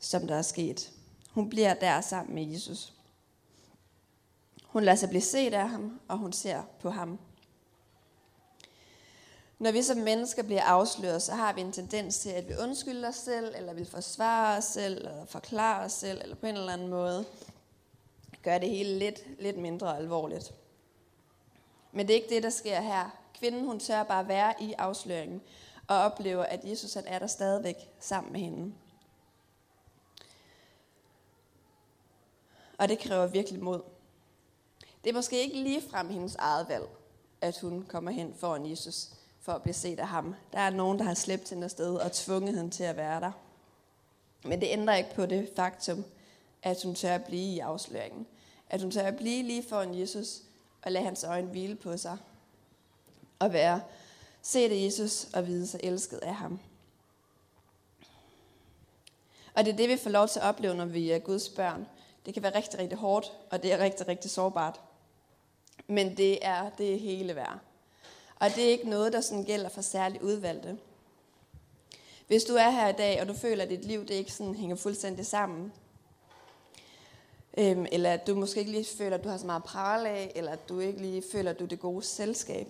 som 0.00 0.26
der 0.26 0.34
er 0.34 0.42
sket. 0.42 0.93
Hun 1.34 1.50
bliver 1.50 1.74
der 1.74 2.00
sammen 2.00 2.34
med 2.34 2.44
Jesus. 2.44 2.92
Hun 4.64 4.84
lader 4.84 4.96
sig 4.96 5.08
blive 5.08 5.22
set 5.22 5.54
af 5.54 5.68
ham, 5.68 6.00
og 6.08 6.18
hun 6.18 6.32
ser 6.32 6.62
på 6.80 6.90
ham. 6.90 7.18
Når 9.58 9.72
vi 9.72 9.82
som 9.82 9.96
mennesker 9.96 10.42
bliver 10.42 10.62
afsløret, 10.62 11.22
så 11.22 11.32
har 11.32 11.52
vi 11.52 11.60
en 11.60 11.72
tendens 11.72 12.18
til, 12.18 12.30
at 12.30 12.48
vi 12.48 12.54
undskylder 12.62 13.08
os 13.08 13.14
selv, 13.14 13.54
eller 13.56 13.72
vil 13.72 13.86
forsvare 13.86 14.58
os 14.58 14.64
selv, 14.64 14.96
eller 14.96 15.24
forklare 15.24 15.84
os 15.84 15.92
selv, 15.92 16.20
eller 16.22 16.36
på 16.36 16.46
en 16.46 16.54
eller 16.54 16.72
anden 16.72 16.88
måde 16.88 17.24
gør 18.42 18.58
det 18.58 18.68
hele 18.68 18.98
lidt, 18.98 19.40
lidt 19.40 19.58
mindre 19.58 19.96
alvorligt. 19.96 20.54
Men 21.92 22.06
det 22.06 22.12
er 22.16 22.22
ikke 22.22 22.34
det, 22.34 22.42
der 22.42 22.50
sker 22.50 22.80
her. 22.80 23.10
Kvinden, 23.38 23.64
hun 23.64 23.80
tør 23.80 24.02
bare 24.02 24.28
være 24.28 24.54
i 24.60 24.72
afsløringen, 24.72 25.40
og 25.88 25.96
oplever, 25.96 26.44
at 26.44 26.64
Jesus 26.64 26.94
han 26.94 27.06
er 27.06 27.18
der 27.18 27.26
stadigvæk 27.26 27.76
sammen 28.00 28.32
med 28.32 28.40
hende. 28.40 28.72
Og 32.78 32.88
det 32.88 32.98
kræver 32.98 33.26
virkelig 33.26 33.62
mod. 33.62 33.80
Det 35.04 35.10
er 35.10 35.14
måske 35.14 35.40
ikke 35.40 35.56
lige 35.56 35.82
frem 35.90 36.08
hendes 36.08 36.34
eget 36.34 36.68
valg, 36.68 36.84
at 37.40 37.60
hun 37.60 37.84
kommer 37.88 38.10
hen 38.10 38.34
foran 38.38 38.70
Jesus 38.70 39.08
for 39.40 39.52
at 39.52 39.62
blive 39.62 39.74
set 39.74 40.00
af 40.00 40.08
ham. 40.08 40.34
Der 40.52 40.58
er 40.58 40.70
nogen, 40.70 40.98
der 40.98 41.04
har 41.04 41.14
slæbt 41.14 41.50
hende 41.50 41.64
afsted 41.64 41.96
og 41.96 42.12
tvunget 42.12 42.56
hende 42.56 42.70
til 42.70 42.84
at 42.84 42.96
være 42.96 43.20
der. 43.20 43.30
Men 44.44 44.60
det 44.60 44.68
ændrer 44.70 44.96
ikke 44.96 45.14
på 45.14 45.26
det 45.26 45.48
faktum, 45.56 46.04
at 46.62 46.82
hun 46.84 46.94
tør 46.94 47.14
at 47.14 47.24
blive 47.24 47.54
i 47.54 47.58
afsløringen. 47.58 48.26
At 48.70 48.82
hun 48.82 48.90
tør 48.90 49.02
at 49.02 49.16
blive 49.16 49.42
lige 49.42 49.68
foran 49.68 50.00
Jesus 50.00 50.42
og 50.82 50.92
lade 50.92 51.04
hans 51.04 51.24
øjne 51.24 51.48
hvile 51.48 51.76
på 51.76 51.96
sig. 51.96 52.18
Og 53.38 53.52
være 53.52 53.80
set 54.42 54.70
af 54.70 54.84
Jesus 54.84 55.24
og 55.32 55.46
vide 55.46 55.66
sig 55.66 55.80
elsket 55.82 56.18
af 56.18 56.34
ham. 56.34 56.60
Og 59.54 59.64
det 59.64 59.72
er 59.72 59.76
det, 59.76 59.88
vi 59.88 59.96
får 59.96 60.10
lov 60.10 60.28
til 60.28 60.40
at 60.40 60.44
opleve, 60.44 60.74
når 60.74 60.84
vi 60.84 61.10
er 61.10 61.18
Guds 61.18 61.48
børn. 61.48 61.86
Det 62.26 62.34
kan 62.34 62.42
være 62.42 62.56
rigtig, 62.56 62.78
rigtig 62.78 62.98
hårdt, 62.98 63.32
og 63.50 63.62
det 63.62 63.72
er 63.72 63.78
rigtig, 63.78 64.08
rigtig 64.08 64.30
sårbart. 64.30 64.80
Men 65.86 66.16
det 66.16 66.46
er 66.46 66.70
det 66.78 67.00
hele 67.00 67.36
værd. 67.36 67.58
Og 68.36 68.50
det 68.54 68.64
er 68.64 68.68
ikke 68.68 68.88
noget, 68.88 69.12
der 69.12 69.20
sådan 69.20 69.44
gælder 69.44 69.68
for 69.68 69.80
særligt 69.80 70.22
udvalgte. 70.22 70.78
Hvis 72.26 72.44
du 72.44 72.54
er 72.54 72.70
her 72.70 72.88
i 72.88 72.92
dag, 72.92 73.20
og 73.20 73.28
du 73.28 73.34
føler, 73.34 73.64
at 73.64 73.70
dit 73.70 73.84
liv 73.84 74.00
det 74.00 74.14
ikke 74.14 74.32
sådan 74.32 74.54
hænger 74.54 74.76
fuldstændig 74.76 75.26
sammen, 75.26 75.72
øhm, 77.58 77.86
eller 77.92 78.12
at 78.12 78.26
du 78.26 78.34
måske 78.34 78.60
ikke 78.60 78.72
lige 78.72 78.96
føler, 78.98 79.16
at 79.16 79.24
du 79.24 79.28
har 79.28 79.36
så 79.36 79.46
meget 79.46 79.64
pral 79.64 80.06
af, 80.06 80.32
eller 80.34 80.52
at 80.52 80.68
du 80.68 80.80
ikke 80.80 81.00
lige 81.00 81.22
føler, 81.32 81.50
at 81.50 81.58
du 81.58 81.64
er 81.64 81.68
det 81.68 81.80
gode 81.80 82.02
selskab, 82.02 82.66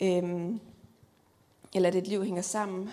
øhm, 0.00 0.60
eller 1.74 1.88
at 1.88 1.92
dit 1.92 2.08
liv 2.08 2.24
hænger 2.24 2.42
sammen, 2.42 2.90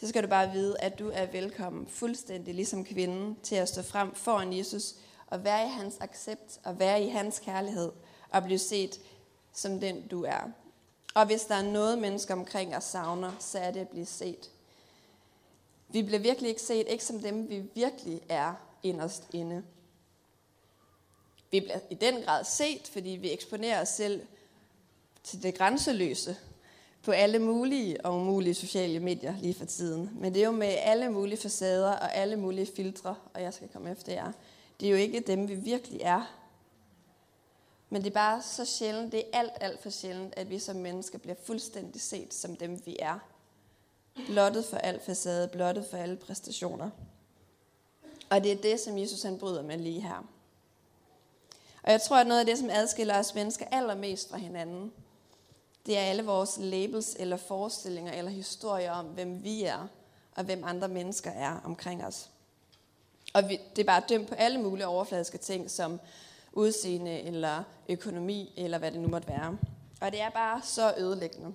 så 0.00 0.08
skal 0.08 0.22
du 0.22 0.28
bare 0.28 0.52
vide, 0.52 0.80
at 0.80 0.98
du 0.98 1.10
er 1.12 1.26
velkommen 1.26 1.86
fuldstændig 1.88 2.54
ligesom 2.54 2.84
kvinden 2.84 3.36
til 3.42 3.54
at 3.54 3.68
stå 3.68 3.82
frem 3.82 4.14
foran 4.14 4.52
Jesus 4.52 4.94
og 5.26 5.44
være 5.44 5.66
i 5.66 5.70
hans 5.70 5.96
accept 6.00 6.60
og 6.64 6.78
være 6.78 7.02
i 7.02 7.08
hans 7.08 7.38
kærlighed 7.38 7.92
og 8.30 8.42
blive 8.42 8.58
set 8.58 9.00
som 9.52 9.80
den 9.80 10.08
du 10.08 10.24
er. 10.24 10.50
Og 11.14 11.26
hvis 11.26 11.42
der 11.42 11.54
er 11.54 11.62
noget, 11.62 11.98
mennesker 11.98 12.34
omkring 12.34 12.76
os 12.76 12.84
savner, 12.84 13.32
så 13.38 13.58
er 13.58 13.70
det 13.70 13.80
at 13.80 13.88
blive 13.88 14.06
set. 14.06 14.50
Vi 15.88 16.02
bliver 16.02 16.18
virkelig 16.18 16.48
ikke 16.48 16.62
set, 16.62 16.86
ikke 16.88 17.04
som 17.04 17.20
dem, 17.20 17.48
vi 17.48 17.64
virkelig 17.74 18.20
er 18.28 18.54
inderst 18.82 19.24
inde. 19.32 19.62
Vi 21.50 21.60
bliver 21.60 21.78
i 21.90 21.94
den 21.94 22.22
grad 22.22 22.44
set, 22.44 22.90
fordi 22.92 23.10
vi 23.10 23.32
eksponerer 23.32 23.82
os 23.82 23.88
selv 23.88 24.26
til 25.24 25.42
det 25.42 25.58
grænseløse 25.58 26.36
på 27.08 27.12
alle 27.12 27.38
mulige 27.38 28.06
og 28.06 28.16
umulige 28.16 28.54
sociale 28.54 29.00
medier 29.00 29.34
lige 29.40 29.54
for 29.54 29.64
tiden. 29.64 30.10
Men 30.14 30.34
det 30.34 30.42
er 30.42 30.46
jo 30.46 30.52
med 30.52 30.74
alle 30.78 31.10
mulige 31.10 31.38
facader 31.38 31.90
og 31.90 32.14
alle 32.14 32.36
mulige 32.36 32.66
filtre, 32.76 33.14
og 33.34 33.42
jeg 33.42 33.54
skal 33.54 33.68
komme 33.68 33.90
efter 33.90 34.12
jer. 34.12 34.32
Det 34.80 34.86
er 34.86 34.90
jo 34.90 34.96
ikke 34.96 35.20
dem, 35.20 35.48
vi 35.48 35.54
virkelig 35.54 36.00
er. 36.00 36.34
Men 37.90 38.02
det 38.02 38.10
er 38.10 38.14
bare 38.14 38.42
så 38.42 38.64
sjældent, 38.64 39.12
det 39.12 39.20
er 39.20 39.38
alt, 39.38 39.52
alt 39.60 39.82
for 39.82 39.90
sjældent, 39.90 40.34
at 40.36 40.50
vi 40.50 40.58
som 40.58 40.76
mennesker 40.76 41.18
bliver 41.18 41.34
fuldstændig 41.44 42.00
set 42.00 42.34
som 42.34 42.56
dem, 42.56 42.86
vi 42.86 42.96
er. 42.98 43.18
Blottet 44.26 44.64
for 44.64 44.76
al 44.76 45.00
facade, 45.00 45.48
blottet 45.48 45.86
for 45.90 45.96
alle 45.96 46.16
præstationer. 46.16 46.90
Og 48.30 48.44
det 48.44 48.52
er 48.52 48.56
det, 48.56 48.80
som 48.80 48.98
Jesus 48.98 49.22
han 49.22 49.38
bryder 49.38 49.62
med 49.62 49.78
lige 49.78 50.00
her. 50.00 50.26
Og 51.82 51.92
jeg 51.92 52.02
tror, 52.02 52.16
at 52.16 52.26
noget 52.26 52.40
af 52.40 52.46
det, 52.46 52.58
som 52.58 52.70
adskiller 52.70 53.18
os 53.18 53.34
mennesker 53.34 53.66
allermest 53.70 54.30
fra 54.30 54.38
hinanden, 54.38 54.92
det 55.88 55.98
er 55.98 56.02
alle 56.02 56.24
vores 56.24 56.58
labels 56.60 57.16
eller 57.18 57.36
forestillinger 57.36 58.12
eller 58.12 58.30
historier 58.30 58.92
om, 58.92 59.06
hvem 59.06 59.44
vi 59.44 59.64
er, 59.64 59.86
og 60.36 60.44
hvem 60.44 60.64
andre 60.64 60.88
mennesker 60.88 61.30
er 61.30 61.60
omkring 61.64 62.04
os. 62.04 62.30
Og 63.34 63.48
vi, 63.48 63.60
det 63.76 63.82
er 63.82 63.86
bare 63.86 64.02
dømt 64.08 64.28
på 64.28 64.34
alle 64.34 64.60
mulige 64.60 64.86
overfladiske 64.86 65.38
ting, 65.38 65.70
som 65.70 66.00
udseende 66.52 67.20
eller 67.20 67.62
økonomi, 67.88 68.54
eller 68.56 68.78
hvad 68.78 68.92
det 68.92 69.00
nu 69.00 69.08
måtte 69.08 69.28
være. 69.28 69.58
Og 70.00 70.12
det 70.12 70.20
er 70.20 70.30
bare 70.30 70.62
så 70.62 70.94
ødelæggende. 70.98 71.54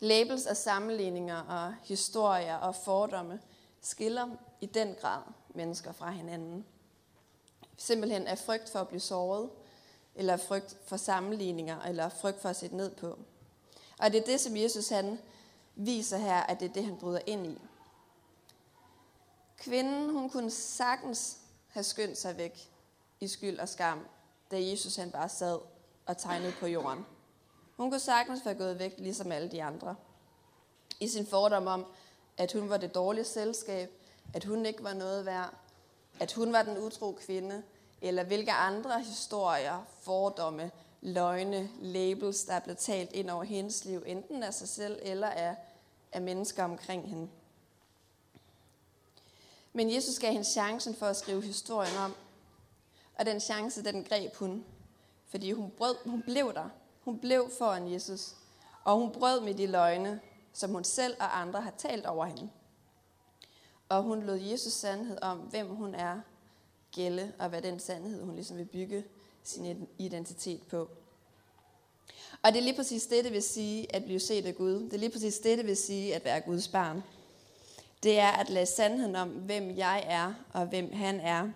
Labels 0.00 0.46
og 0.46 0.56
sammenligninger 0.56 1.40
og 1.40 1.74
historier 1.84 2.56
og 2.56 2.74
fordomme 2.74 3.40
skiller 3.80 4.28
i 4.60 4.66
den 4.66 4.94
grad 5.00 5.22
mennesker 5.54 5.92
fra 5.92 6.10
hinanden. 6.10 6.64
Simpelthen 7.76 8.26
af 8.26 8.38
frygt 8.38 8.70
for 8.70 8.78
at 8.78 8.88
blive 8.88 9.00
såret, 9.00 9.50
eller 10.20 10.36
frygt 10.36 10.76
for 10.86 10.96
sammenligninger, 10.96 11.80
eller 11.82 12.08
frygt 12.08 12.40
for 12.40 12.48
at 12.48 12.56
sætte 12.56 12.76
ned 12.76 12.90
på. 12.90 13.18
Og 13.98 14.12
det 14.12 14.20
er 14.20 14.24
det, 14.24 14.40
som 14.40 14.56
Jesus 14.56 14.88
han 14.88 15.18
viser 15.74 16.16
her, 16.16 16.40
at 16.40 16.60
det 16.60 16.68
er 16.68 16.72
det, 16.72 16.84
han 16.84 16.96
bryder 16.96 17.20
ind 17.26 17.46
i. 17.46 17.58
Kvinden, 19.58 20.10
hun 20.10 20.30
kunne 20.30 20.50
sagtens 20.50 21.38
have 21.68 21.84
skyndt 21.84 22.18
sig 22.18 22.36
væk 22.36 22.70
i 23.20 23.28
skyld 23.28 23.58
og 23.58 23.68
skam, 23.68 24.06
da 24.50 24.62
Jesus 24.62 24.96
han 24.96 25.10
bare 25.10 25.28
sad 25.28 25.58
og 26.06 26.18
tegnede 26.18 26.52
på 26.60 26.66
jorden. 26.66 27.06
Hun 27.76 27.90
kunne 27.90 28.00
sagtens 28.00 28.44
være 28.44 28.54
gået 28.54 28.78
væk, 28.78 28.94
ligesom 28.98 29.32
alle 29.32 29.50
de 29.50 29.62
andre. 29.62 29.96
I 31.00 31.08
sin 31.08 31.26
fordom 31.26 31.66
om, 31.66 31.86
at 32.36 32.52
hun 32.52 32.68
var 32.68 32.76
det 32.76 32.94
dårlige 32.94 33.24
selskab, 33.24 33.90
at 34.34 34.44
hun 34.44 34.66
ikke 34.66 34.84
var 34.84 34.94
noget 34.94 35.26
værd, 35.26 35.54
at 36.20 36.32
hun 36.32 36.52
var 36.52 36.62
den 36.62 36.78
utro 36.78 37.12
kvinde, 37.12 37.62
eller 38.02 38.24
hvilke 38.24 38.52
andre 38.52 39.00
historier, 39.00 39.84
fordomme, 40.02 40.70
løgne, 41.00 41.70
labels, 41.80 42.44
der 42.44 42.52
er 42.52 42.60
blevet 42.60 42.78
talt 42.78 43.12
ind 43.12 43.30
over 43.30 43.44
hendes 43.44 43.84
liv, 43.84 44.02
enten 44.06 44.42
af 44.42 44.54
sig 44.54 44.68
selv 44.68 44.98
eller 45.02 45.28
af, 45.28 45.56
af 46.12 46.22
mennesker 46.22 46.64
omkring 46.64 47.08
hende. 47.08 47.28
Men 49.72 49.94
Jesus 49.94 50.18
gav 50.18 50.32
hende 50.32 50.48
chancen 50.48 50.94
for 50.94 51.06
at 51.06 51.16
skrive 51.16 51.42
historien 51.42 51.96
om, 51.96 52.14
og 53.14 53.26
den 53.26 53.40
chance, 53.40 53.84
den 53.84 54.04
greb 54.04 54.34
hun, 54.34 54.64
fordi 55.28 55.52
hun, 55.52 55.70
brød, 55.70 55.96
hun 56.04 56.22
blev 56.22 56.54
der. 56.54 56.68
Hun 57.00 57.18
blev 57.18 57.50
foran 57.58 57.92
Jesus, 57.92 58.34
og 58.84 58.96
hun 58.96 59.12
brød 59.12 59.40
med 59.40 59.54
de 59.54 59.66
løgne, 59.66 60.20
som 60.52 60.70
hun 60.70 60.84
selv 60.84 61.16
og 61.20 61.40
andre 61.40 61.60
har 61.60 61.72
talt 61.78 62.06
over 62.06 62.24
hende. 62.24 62.50
Og 63.88 64.02
hun 64.02 64.22
lod 64.22 64.38
Jesus 64.38 64.72
sandhed 64.72 65.18
om, 65.22 65.38
hvem 65.38 65.68
hun 65.68 65.94
er, 65.94 66.20
gælde, 66.92 67.32
og 67.38 67.48
hvad 67.48 67.62
den 67.62 67.80
sandhed, 67.80 68.24
hun 68.24 68.34
ligesom 68.34 68.56
vil 68.56 68.64
bygge 68.64 69.04
sin 69.42 69.88
identitet 69.98 70.62
på. 70.62 70.88
Og 72.42 72.52
det 72.52 72.58
er 72.58 72.62
lige 72.62 72.76
præcis 72.76 73.06
det, 73.06 73.24
det 73.24 73.32
vil 73.32 73.42
sige 73.42 73.96
at 73.96 74.04
blive 74.04 74.20
set 74.20 74.46
af 74.46 74.54
Gud. 74.54 74.74
Det 74.74 74.92
er 74.92 74.98
lige 74.98 75.10
præcis 75.10 75.38
det, 75.38 75.58
det 75.58 75.66
vil 75.66 75.76
sige 75.76 76.14
at 76.14 76.24
være 76.24 76.40
Guds 76.40 76.68
barn. 76.68 77.02
Det 78.02 78.18
er 78.18 78.30
at 78.30 78.50
lade 78.50 78.66
sandheden 78.66 79.16
om, 79.16 79.28
hvem 79.28 79.76
jeg 79.76 80.04
er 80.06 80.34
og 80.52 80.66
hvem 80.66 80.92
han 80.92 81.20
er, 81.20 81.48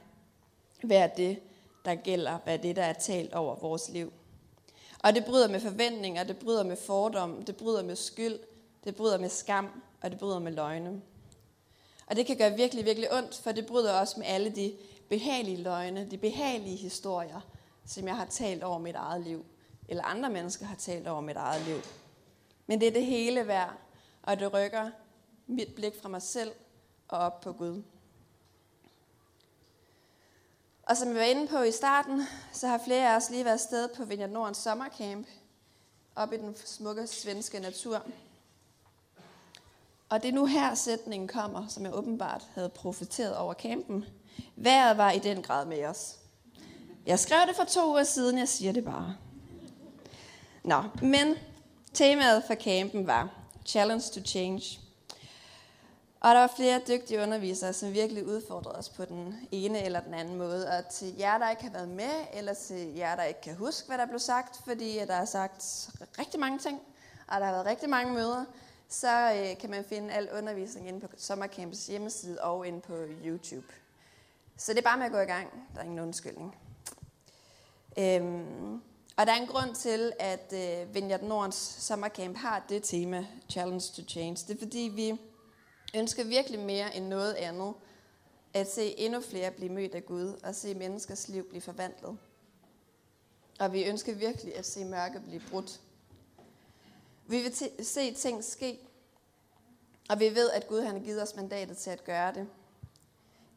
være 0.82 1.10
det, 1.16 1.38
der 1.84 1.94
gælder, 1.94 2.38
hvad 2.44 2.58
det, 2.58 2.76
der 2.76 2.84
er 2.84 2.92
talt 2.92 3.34
over 3.34 3.56
vores 3.56 3.88
liv. 3.88 4.12
Og 4.98 5.14
det 5.14 5.24
bryder 5.24 5.48
med 5.48 5.60
forventninger, 5.60 6.24
det 6.24 6.36
bryder 6.36 6.62
med 6.62 6.76
fordom, 6.76 7.44
det 7.44 7.56
bryder 7.56 7.82
med 7.82 7.96
skyld, 7.96 8.38
det 8.84 8.96
bryder 8.96 9.18
med 9.18 9.28
skam, 9.28 9.82
og 10.02 10.10
det 10.10 10.18
bryder 10.18 10.38
med 10.38 10.52
løgne. 10.52 11.02
Og 12.06 12.16
det 12.16 12.26
kan 12.26 12.36
gøre 12.36 12.56
virkelig, 12.56 12.84
virkelig 12.84 13.12
ondt, 13.12 13.34
for 13.34 13.52
det 13.52 13.66
bryder 13.66 13.92
også 13.92 14.14
med 14.18 14.26
alle 14.26 14.50
de 14.50 14.72
behagelige 15.18 15.62
løgne, 15.62 16.08
de 16.10 16.18
behagelige 16.18 16.76
historier, 16.76 17.40
som 17.86 18.06
jeg 18.06 18.16
har 18.16 18.24
talt 18.24 18.62
over 18.62 18.78
mit 18.78 18.94
eget 18.94 19.20
liv, 19.20 19.44
eller 19.88 20.04
andre 20.04 20.30
mennesker 20.30 20.66
har 20.66 20.76
talt 20.76 21.06
over 21.06 21.20
mit 21.20 21.36
eget 21.36 21.62
liv. 21.66 21.76
Men 22.66 22.80
det 22.80 22.88
er 22.88 22.92
det 22.92 23.06
hele 23.06 23.46
værd, 23.46 23.72
og 24.22 24.40
det 24.40 24.52
rykker 24.52 24.90
mit 25.46 25.74
blik 25.74 25.92
fra 26.02 26.08
mig 26.08 26.22
selv 26.22 26.52
og 27.08 27.18
op 27.18 27.40
på 27.40 27.52
Gud. 27.52 27.82
Og 30.82 30.96
som 30.96 31.08
vi 31.08 31.14
var 31.14 31.20
inde 31.20 31.48
på 31.48 31.62
i 31.62 31.72
starten, 31.72 32.22
så 32.52 32.66
har 32.66 32.80
flere 32.84 33.12
af 33.12 33.16
os 33.16 33.30
lige 33.30 33.44
været 33.44 33.54
afsted 33.54 33.88
på 33.96 34.04
Vineyard 34.04 34.30
Nordens 34.30 34.58
sommercamp, 34.58 35.26
op 36.16 36.32
i 36.32 36.36
den 36.36 36.56
smukke 36.56 37.06
svenske 37.06 37.60
natur. 37.60 38.06
Og 40.08 40.22
det 40.22 40.28
er 40.28 40.32
nu 40.32 40.46
her 40.46 40.74
sætningen 40.74 41.28
kommer, 41.28 41.66
som 41.68 41.84
jeg 41.84 41.94
åbenbart 41.94 42.48
havde 42.54 42.68
profiteret 42.68 43.36
over 43.36 43.54
campen. 43.54 44.04
Vejret 44.56 44.96
var 44.96 45.10
i 45.10 45.18
den 45.18 45.42
grad 45.42 45.66
med 45.66 45.84
os. 45.84 46.16
Jeg 47.06 47.18
skrev 47.18 47.46
det 47.48 47.56
for 47.56 47.64
to 47.64 47.90
uger 47.90 48.04
siden, 48.04 48.38
jeg 48.38 48.48
siger 48.48 48.72
det 48.72 48.84
bare. 48.84 49.16
Nå, 50.64 50.82
men 51.02 51.34
temaet 51.94 52.44
for 52.46 52.54
campen 52.54 53.06
var 53.06 53.28
Challenge 53.66 54.04
to 54.14 54.20
Change. 54.20 54.80
Og 56.20 56.34
der 56.34 56.40
var 56.40 56.52
flere 56.56 56.80
dygtige 56.88 57.22
undervisere, 57.22 57.72
som 57.72 57.92
virkelig 57.92 58.26
udfordrede 58.26 58.78
os 58.78 58.88
på 58.88 59.04
den 59.04 59.34
ene 59.52 59.84
eller 59.84 60.00
den 60.00 60.14
anden 60.14 60.36
måde. 60.36 60.68
Og 60.68 60.88
til 60.88 61.14
jer, 61.18 61.38
der 61.38 61.50
ikke 61.50 61.62
har 61.62 61.70
været 61.70 61.88
med, 61.88 62.10
eller 62.32 62.54
til 62.54 62.94
jer, 62.94 63.16
der 63.16 63.22
ikke 63.22 63.40
kan 63.40 63.56
huske, 63.56 63.88
hvad 63.88 63.98
der 63.98 64.06
blev 64.06 64.18
sagt, 64.18 64.60
fordi 64.64 64.98
der 64.98 65.14
er 65.14 65.24
sagt 65.24 65.90
rigtig 66.18 66.40
mange 66.40 66.58
ting, 66.58 66.80
og 67.28 67.40
der 67.40 67.46
har 67.46 67.52
været 67.52 67.66
rigtig 67.66 67.88
mange 67.88 68.12
møder, 68.14 68.44
så 68.88 69.32
øh, 69.32 69.58
kan 69.58 69.70
man 69.70 69.84
finde 69.84 70.14
al 70.14 70.28
undervisning 70.38 70.88
inde 70.88 71.00
på 71.00 71.06
Sommercampus 71.16 71.86
hjemmeside 71.86 72.40
og 72.40 72.66
inde 72.66 72.80
på 72.80 72.94
YouTube. 73.24 73.66
Så 74.56 74.72
det 74.72 74.78
er 74.78 74.82
bare 74.82 74.98
med 74.98 75.06
at 75.06 75.12
gå 75.12 75.18
i 75.18 75.24
gang. 75.24 75.68
Der 75.74 75.80
er 75.80 75.84
ingen 75.84 75.98
undskyldning. 75.98 76.56
Øhm, 77.98 78.82
og 79.16 79.26
der 79.26 79.32
er 79.32 79.36
en 79.36 79.46
grund 79.46 79.74
til, 79.74 80.12
at 80.18 80.52
øh, 80.52 80.94
Vineyard 80.94 81.22
Nordens 81.22 81.76
sommercamp 81.78 82.36
har 82.36 82.64
det 82.68 82.82
tema, 82.82 83.26
Challenge 83.50 83.84
to 83.96 84.02
Change. 84.08 84.36
Det 84.48 84.54
er 84.54 84.58
fordi, 84.58 84.90
vi 84.94 85.20
ønsker 85.96 86.24
virkelig 86.24 86.60
mere 86.60 86.96
end 86.96 87.06
noget 87.06 87.34
andet 87.34 87.74
at 88.54 88.72
se 88.72 88.98
endnu 88.98 89.20
flere 89.20 89.50
blive 89.50 89.72
mødt 89.72 89.94
af 89.94 90.06
Gud 90.06 90.40
og 90.42 90.54
se 90.54 90.74
menneskers 90.74 91.28
liv 91.28 91.48
blive 91.48 91.60
forvandlet. 91.60 92.18
Og 93.60 93.72
vi 93.72 93.84
ønsker 93.84 94.14
virkelig 94.14 94.56
at 94.56 94.66
se 94.66 94.84
mørke 94.84 95.20
blive 95.20 95.42
brudt. 95.50 95.80
Vi 97.26 97.42
vil 97.42 97.54
se 97.86 98.14
ting 98.14 98.44
ske, 98.44 98.78
og 100.08 100.20
vi 100.20 100.34
ved, 100.34 100.50
at 100.50 100.68
Gud 100.68 100.80
han 100.80 100.96
har 100.96 101.04
givet 101.04 101.22
os 101.22 101.36
mandatet 101.36 101.76
til 101.76 101.90
at 101.90 102.04
gøre 102.04 102.34
det. 102.34 102.48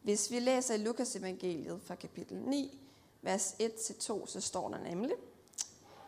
Hvis 0.04 0.32
vi 0.32 0.40
læser 0.40 0.74
i 0.74 0.78
Lukas 0.78 1.16
evangeliet 1.16 1.82
fra 1.86 1.96
kapitel 1.96 2.38
9, 2.38 2.80
vers 3.22 3.56
1-2, 3.62 4.28
så 4.28 4.42
står 4.42 4.70
der 4.70 4.78
nemlig, 4.78 5.16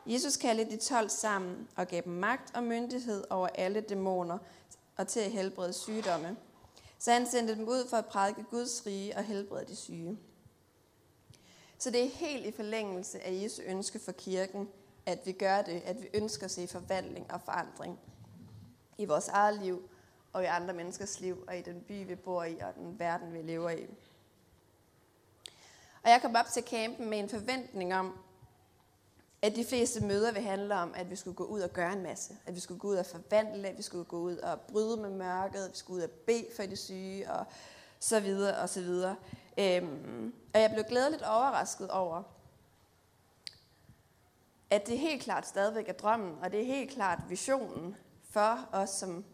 Jesus 0.06 0.38
kaldte 0.38 0.66
de 0.66 0.78
12 0.78 1.10
sammen 1.10 1.68
og 1.76 1.88
gav 1.88 2.02
dem 2.06 2.14
magt 2.14 2.56
og 2.56 2.64
myndighed 2.64 3.24
over 3.30 3.48
alle 3.48 3.82
dæmoner 3.82 4.38
og 4.98 5.08
til 5.08 5.20
at 5.20 5.32
helbrede 5.32 5.74
sygdomme. 5.74 6.38
Så 7.00 7.12
han 7.12 7.28
sendte 7.28 7.56
dem 7.56 7.68
ud 7.68 7.88
for 7.88 7.98
at 7.98 8.06
prædike 8.06 8.44
Guds 8.52 8.86
rige 8.86 9.18
og 9.18 9.24
helbrede 9.24 9.66
de 9.66 9.76
syge. 9.76 10.18
Så 11.78 11.92
det 11.92 12.04
er 12.04 12.10
helt 12.10 12.46
i 12.46 12.52
forlængelse 12.52 13.20
af 13.20 13.42
Jesu 13.44 13.62
ønske 13.62 14.00
for 14.00 14.12
kirken, 14.12 14.70
at 15.10 15.20
vi 15.26 15.32
gør 15.32 15.62
det, 15.62 15.82
at 15.86 16.02
vi 16.02 16.08
ønsker 16.14 16.46
at 16.46 16.52
se 16.52 16.68
forvandling 16.68 17.32
og 17.32 17.42
forandring 17.42 18.00
i 18.98 19.06
vores 19.06 19.28
eget 19.28 19.62
liv 19.62 19.90
og 20.34 20.44
i 20.44 20.46
andre 20.46 20.74
menneskers 20.74 21.20
liv 21.20 21.44
og 21.48 21.58
i 21.58 21.62
den 21.62 21.82
by, 21.82 22.08
vi 22.08 22.16
bor 22.16 22.44
i 22.44 22.58
og 22.58 22.76
den 22.76 23.00
verden, 23.00 23.34
vi 23.34 23.42
lever 23.42 23.70
i. 23.70 23.88
Og 26.04 26.10
jeg 26.10 26.22
kom 26.22 26.36
op 26.36 26.46
til 26.46 26.64
campen 26.64 27.10
med 27.10 27.20
en 27.20 27.30
forventning 27.30 27.96
om, 27.96 28.18
at 29.42 29.56
de 29.56 29.66
fleste 29.66 30.06
møder 30.06 30.32
vil 30.32 30.42
handle 30.42 30.76
om, 30.76 30.94
at 30.96 31.10
vi 31.10 31.16
skulle 31.16 31.36
gå 31.36 31.44
ud 31.44 31.62
og 31.62 31.70
gøre 31.70 31.94
en 31.94 32.04
masse. 32.04 32.38
At 32.46 32.56
vi 32.56 32.60
skulle 32.60 32.80
gå 32.80 32.88
ud 32.88 32.96
og 32.96 33.06
forvandle, 33.06 33.68
at 33.68 33.78
vi 33.78 33.82
skulle 33.82 34.06
gå 34.06 34.18
ud 34.20 34.38
og 34.38 34.62
bryde 34.62 34.98
med 34.98 35.10
mørket, 35.10 35.64
at 35.64 35.72
vi 35.72 35.78
skulle 35.78 35.98
ud 35.98 36.04
og 36.04 36.10
bede 36.10 36.48
for 36.56 36.64
de 36.64 36.76
syge, 36.76 37.32
og 37.32 37.46
så 38.00 38.20
videre 38.20 38.58
og 38.58 38.70
så 38.70 38.82
videre. 38.82 39.16
Øhm, 39.58 40.34
og 40.54 40.62
jeg 40.62 40.72
blev 40.72 40.84
glædeligt 40.84 41.24
overrasket 41.24 41.92
over, 41.92 42.24
at 44.70 44.88
det 44.88 45.00
helt 45.00 45.22
klart 45.22 45.48
stadigvæk 45.48 45.90
er 45.90 45.94
drømmen, 45.94 46.38
og 46.42 46.52
det 46.52 46.62
er 46.62 46.66
helt 46.66 46.92
klart 46.92 47.20
visionen 47.30 47.96
for 48.30 48.70
os 48.72 48.90
som 48.90 49.26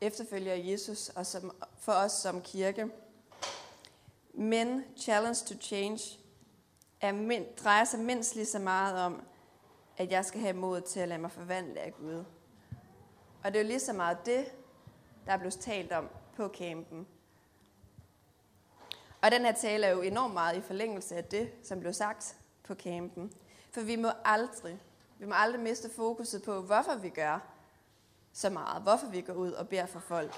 efterfølger 0.00 0.54
Jesus, 0.54 1.08
og 1.08 1.26
som, 1.26 1.52
for 1.78 1.92
os 1.92 2.12
som 2.12 2.40
kirke. 2.40 2.88
Men 4.34 4.84
Challenge 4.96 5.38
to 5.46 5.54
Change 5.60 6.18
er 7.00 7.12
mind, 7.12 7.46
drejer 7.56 7.84
sig 7.84 8.00
mindst 8.00 8.34
lige 8.34 8.46
så 8.46 8.58
meget 8.58 9.04
om, 9.04 9.22
at 9.96 10.10
jeg 10.10 10.24
skal 10.24 10.40
have 10.40 10.52
mod 10.52 10.80
til 10.80 11.00
at 11.00 11.08
lade 11.08 11.20
mig 11.20 11.30
forvandle 11.30 11.80
af 11.80 11.94
Gud. 11.94 12.24
Og 13.44 13.52
det 13.52 13.56
er 13.56 13.62
jo 13.62 13.66
lige 13.66 13.80
så 13.80 13.92
meget 13.92 14.26
det, 14.26 14.44
der 15.26 15.32
er 15.32 15.36
blevet 15.36 15.54
talt 15.54 15.92
om 15.92 16.08
på 16.36 16.48
campen. 16.48 17.06
Og 19.22 19.30
den 19.30 19.44
her 19.44 19.52
tale 19.52 19.86
er 19.86 19.90
jo 19.90 20.02
enormt 20.02 20.34
meget 20.34 20.56
i 20.56 20.60
forlængelse 20.60 21.16
af 21.16 21.24
det, 21.24 21.52
som 21.62 21.80
blev 21.80 21.92
sagt 21.92 22.36
på 22.62 22.74
campen. 22.74 23.32
For 23.72 23.80
vi 23.80 23.96
må 23.96 24.08
aldrig, 24.24 24.80
vi 25.18 25.26
må 25.26 25.34
aldrig 25.34 25.62
miste 25.62 25.90
fokuset 25.90 26.42
på, 26.42 26.60
hvorfor 26.60 26.94
vi 26.94 27.08
gør 27.08 27.38
så 28.32 28.50
meget. 28.50 28.82
Hvorfor 28.82 29.06
vi 29.06 29.20
går 29.20 29.32
ud 29.32 29.52
og 29.52 29.68
beder 29.68 29.86
for 29.86 30.00
folk. 30.00 30.34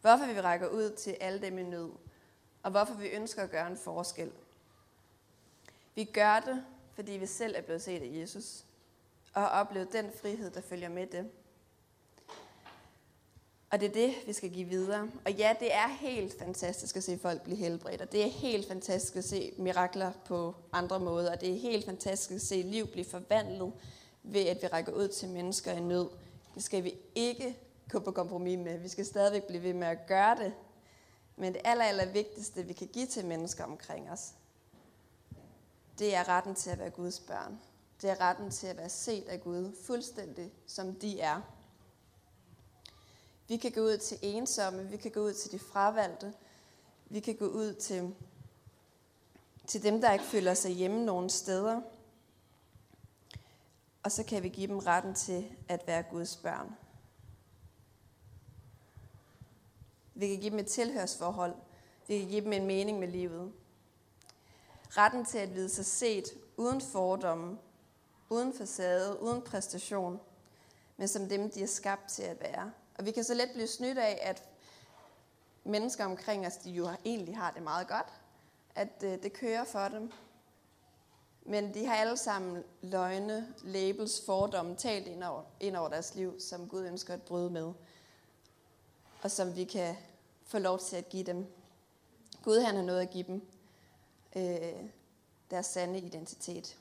Hvorfor 0.00 0.26
vi 0.26 0.40
rækker 0.40 0.68
ud 0.68 0.90
til 0.90 1.16
alle 1.20 1.40
dem 1.40 1.58
i 1.58 1.62
nød. 1.62 1.90
Og 2.62 2.70
hvorfor 2.70 2.94
vi 2.94 3.08
ønsker 3.08 3.42
at 3.42 3.50
gøre 3.50 3.66
en 3.66 3.76
forskel. 3.76 4.32
Vi 5.94 6.04
gør 6.04 6.40
det, 6.40 6.64
fordi 6.94 7.12
vi 7.12 7.26
selv 7.26 7.54
er 7.56 7.60
blevet 7.60 7.82
set 7.82 8.02
af 8.02 8.08
Jesus. 8.12 8.64
Og 9.34 9.42
har 9.42 9.48
oplevet 9.48 9.92
den 9.92 10.12
frihed, 10.22 10.50
der 10.50 10.60
følger 10.60 10.88
med 10.88 11.06
det. 11.06 11.30
Og 13.72 13.80
det 13.80 13.88
er 13.88 13.92
det, 13.92 14.14
vi 14.26 14.32
skal 14.32 14.50
give 14.50 14.68
videre. 14.68 15.10
Og 15.24 15.32
ja, 15.32 15.54
det 15.60 15.74
er 15.74 15.88
helt 15.88 16.38
fantastisk 16.38 16.96
at 16.96 17.04
se 17.04 17.18
folk 17.18 17.42
blive 17.42 17.56
helbredt, 17.56 18.00
og 18.00 18.12
det 18.12 18.24
er 18.24 18.30
helt 18.30 18.68
fantastisk 18.68 19.16
at 19.16 19.24
se 19.24 19.52
mirakler 19.58 20.12
på 20.24 20.54
andre 20.72 21.00
måder, 21.00 21.32
og 21.32 21.40
det 21.40 21.52
er 21.52 21.58
helt 21.58 21.84
fantastisk 21.84 22.30
at 22.30 22.40
se 22.40 22.62
liv 22.62 22.86
blive 22.86 23.04
forvandlet 23.04 23.72
ved, 24.22 24.40
at 24.40 24.62
vi 24.62 24.66
rækker 24.66 24.92
ud 24.92 25.08
til 25.08 25.28
mennesker 25.28 25.72
i 25.72 25.80
nød. 25.80 26.08
Det 26.54 26.62
skal 26.62 26.84
vi 26.84 26.94
ikke 27.14 27.56
gå 27.88 27.98
på 27.98 28.10
kompromis 28.10 28.58
med. 28.58 28.78
Vi 28.78 28.88
skal 28.88 29.06
stadigvæk 29.06 29.44
blive 29.44 29.62
ved 29.62 29.74
med 29.74 29.86
at 29.86 30.06
gøre 30.06 30.36
det. 30.36 30.54
Men 31.36 31.52
det 31.52 31.60
aller, 31.64 31.84
aller 31.84 32.06
vigtigste, 32.06 32.66
vi 32.66 32.72
kan 32.72 32.86
give 32.86 33.06
til 33.06 33.26
mennesker 33.26 33.64
omkring 33.64 34.10
os, 34.10 34.32
det 35.98 36.14
er 36.14 36.28
retten 36.28 36.54
til 36.54 36.70
at 36.70 36.78
være 36.78 36.90
Guds 36.90 37.20
børn. 37.20 37.60
Det 38.02 38.10
er 38.10 38.20
retten 38.20 38.50
til 38.50 38.66
at 38.66 38.76
være 38.76 38.88
set 38.88 39.28
af 39.28 39.40
Gud, 39.40 39.76
fuldstændig 39.86 40.52
som 40.66 40.94
de 40.94 41.20
er. 41.20 41.40
Vi 43.48 43.56
kan 43.56 43.72
gå 43.72 43.80
ud 43.80 43.98
til 43.98 44.18
ensomme, 44.22 44.88
vi 44.88 44.96
kan 44.96 45.10
gå 45.10 45.20
ud 45.20 45.32
til 45.32 45.52
de 45.52 45.58
fravalgte, 45.58 46.34
vi 47.06 47.20
kan 47.20 47.36
gå 47.36 47.46
ud 47.46 47.74
til, 47.74 48.14
til 49.66 49.82
dem, 49.82 50.00
der 50.00 50.12
ikke 50.12 50.24
føler 50.24 50.54
sig 50.54 50.70
hjemme 50.70 51.04
nogen 51.04 51.30
steder. 51.30 51.80
Og 54.02 54.12
så 54.12 54.22
kan 54.24 54.42
vi 54.42 54.48
give 54.48 54.66
dem 54.66 54.78
retten 54.78 55.14
til 55.14 55.56
at 55.68 55.86
være 55.86 56.02
Guds 56.02 56.36
børn. 56.36 56.76
Vi 60.14 60.28
kan 60.28 60.40
give 60.40 60.50
dem 60.50 60.58
et 60.58 60.66
tilhørsforhold. 60.66 61.54
Vi 62.08 62.18
kan 62.18 62.28
give 62.28 62.44
dem 62.44 62.52
en 62.52 62.66
mening 62.66 62.98
med 62.98 63.08
livet. 63.08 63.52
Retten 64.90 65.24
til 65.24 65.38
at 65.38 65.54
vide 65.54 65.68
sig 65.68 65.86
set 65.86 66.24
uden 66.56 66.80
fordomme, 66.80 67.58
uden 68.30 68.54
facade, 68.54 69.22
uden 69.22 69.42
præstation, 69.42 70.20
men 70.96 71.08
som 71.08 71.28
dem, 71.28 71.50
de 71.50 71.62
er 71.62 71.66
skabt 71.66 72.08
til 72.08 72.22
at 72.22 72.40
være. 72.40 72.72
Og 72.94 73.04
vi 73.04 73.10
kan 73.10 73.24
så 73.24 73.34
let 73.34 73.50
blive 73.54 73.66
snydt 73.66 73.98
af, 73.98 74.18
at 74.22 74.42
mennesker 75.64 76.04
omkring 76.04 76.46
os, 76.46 76.56
de 76.56 76.70
jo 76.70 76.88
egentlig 77.04 77.36
har 77.36 77.50
det 77.50 77.62
meget 77.62 77.88
godt, 77.88 78.06
at 78.74 79.04
øh, 79.04 79.22
det 79.22 79.32
kører 79.32 79.64
for 79.64 79.88
dem. 79.88 80.12
Men 81.42 81.74
de 81.74 81.86
har 81.86 81.94
alle 81.94 82.16
sammen 82.16 82.64
løgne, 82.82 83.54
labels, 83.62 84.22
fordomme 84.26 84.76
talt 84.76 85.06
ind 85.06 85.24
over, 85.24 85.42
ind 85.60 85.76
over 85.76 85.88
deres 85.88 86.14
liv, 86.14 86.40
som 86.40 86.68
Gud 86.68 86.86
ønsker 86.86 87.14
at 87.14 87.22
bryde 87.22 87.50
med. 87.50 87.72
Og 89.22 89.30
som 89.30 89.56
vi 89.56 89.64
kan 89.64 89.96
få 90.46 90.58
lov 90.58 90.78
til 90.78 90.96
at 90.96 91.08
give 91.08 91.24
dem. 91.24 91.46
Gud 92.42 92.60
han 92.60 92.76
har 92.76 92.82
noget 92.82 93.00
at 93.00 93.10
give 93.10 93.24
dem. 93.24 93.42
Øh, 94.36 94.88
deres 95.50 95.66
sande 95.66 95.98
identitet. 95.98 96.78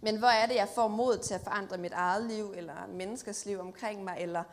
Men 0.00 0.16
hvor 0.16 0.28
er 0.28 0.46
det, 0.46 0.54
jeg 0.54 0.68
får 0.68 0.88
mod 0.88 1.18
til 1.18 1.34
at 1.34 1.40
forandre 1.40 1.78
mit 1.78 1.92
eget 1.92 2.24
liv, 2.24 2.52
eller 2.56 2.86
menneskers 2.86 3.46
liv 3.46 3.60
omkring 3.60 4.04
mig, 4.04 4.16
eller 4.20 4.44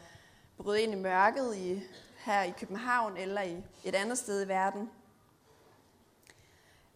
bryde 0.57 0.81
ind 0.81 0.91
i 0.91 0.95
mørket 0.95 1.55
i, 1.55 1.83
her 2.17 2.43
i 2.43 2.53
København, 2.59 3.17
eller 3.17 3.41
i 3.41 3.63
et 3.83 3.95
andet 3.95 4.17
sted 4.17 4.45
i 4.45 4.47
verden? 4.47 4.91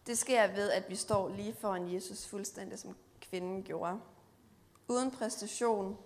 Det 0.06 0.18
sker 0.18 0.46
ved, 0.46 0.70
at 0.70 0.90
vi 0.90 0.96
står 0.96 1.28
lige 1.28 1.54
foran 1.54 1.94
Jesus 1.94 2.26
fuldstændig, 2.26 2.78
som 2.78 2.96
kvinden 3.20 3.62
gjorde. 3.62 4.00
Uden 4.88 5.10
præstation, 5.10 5.98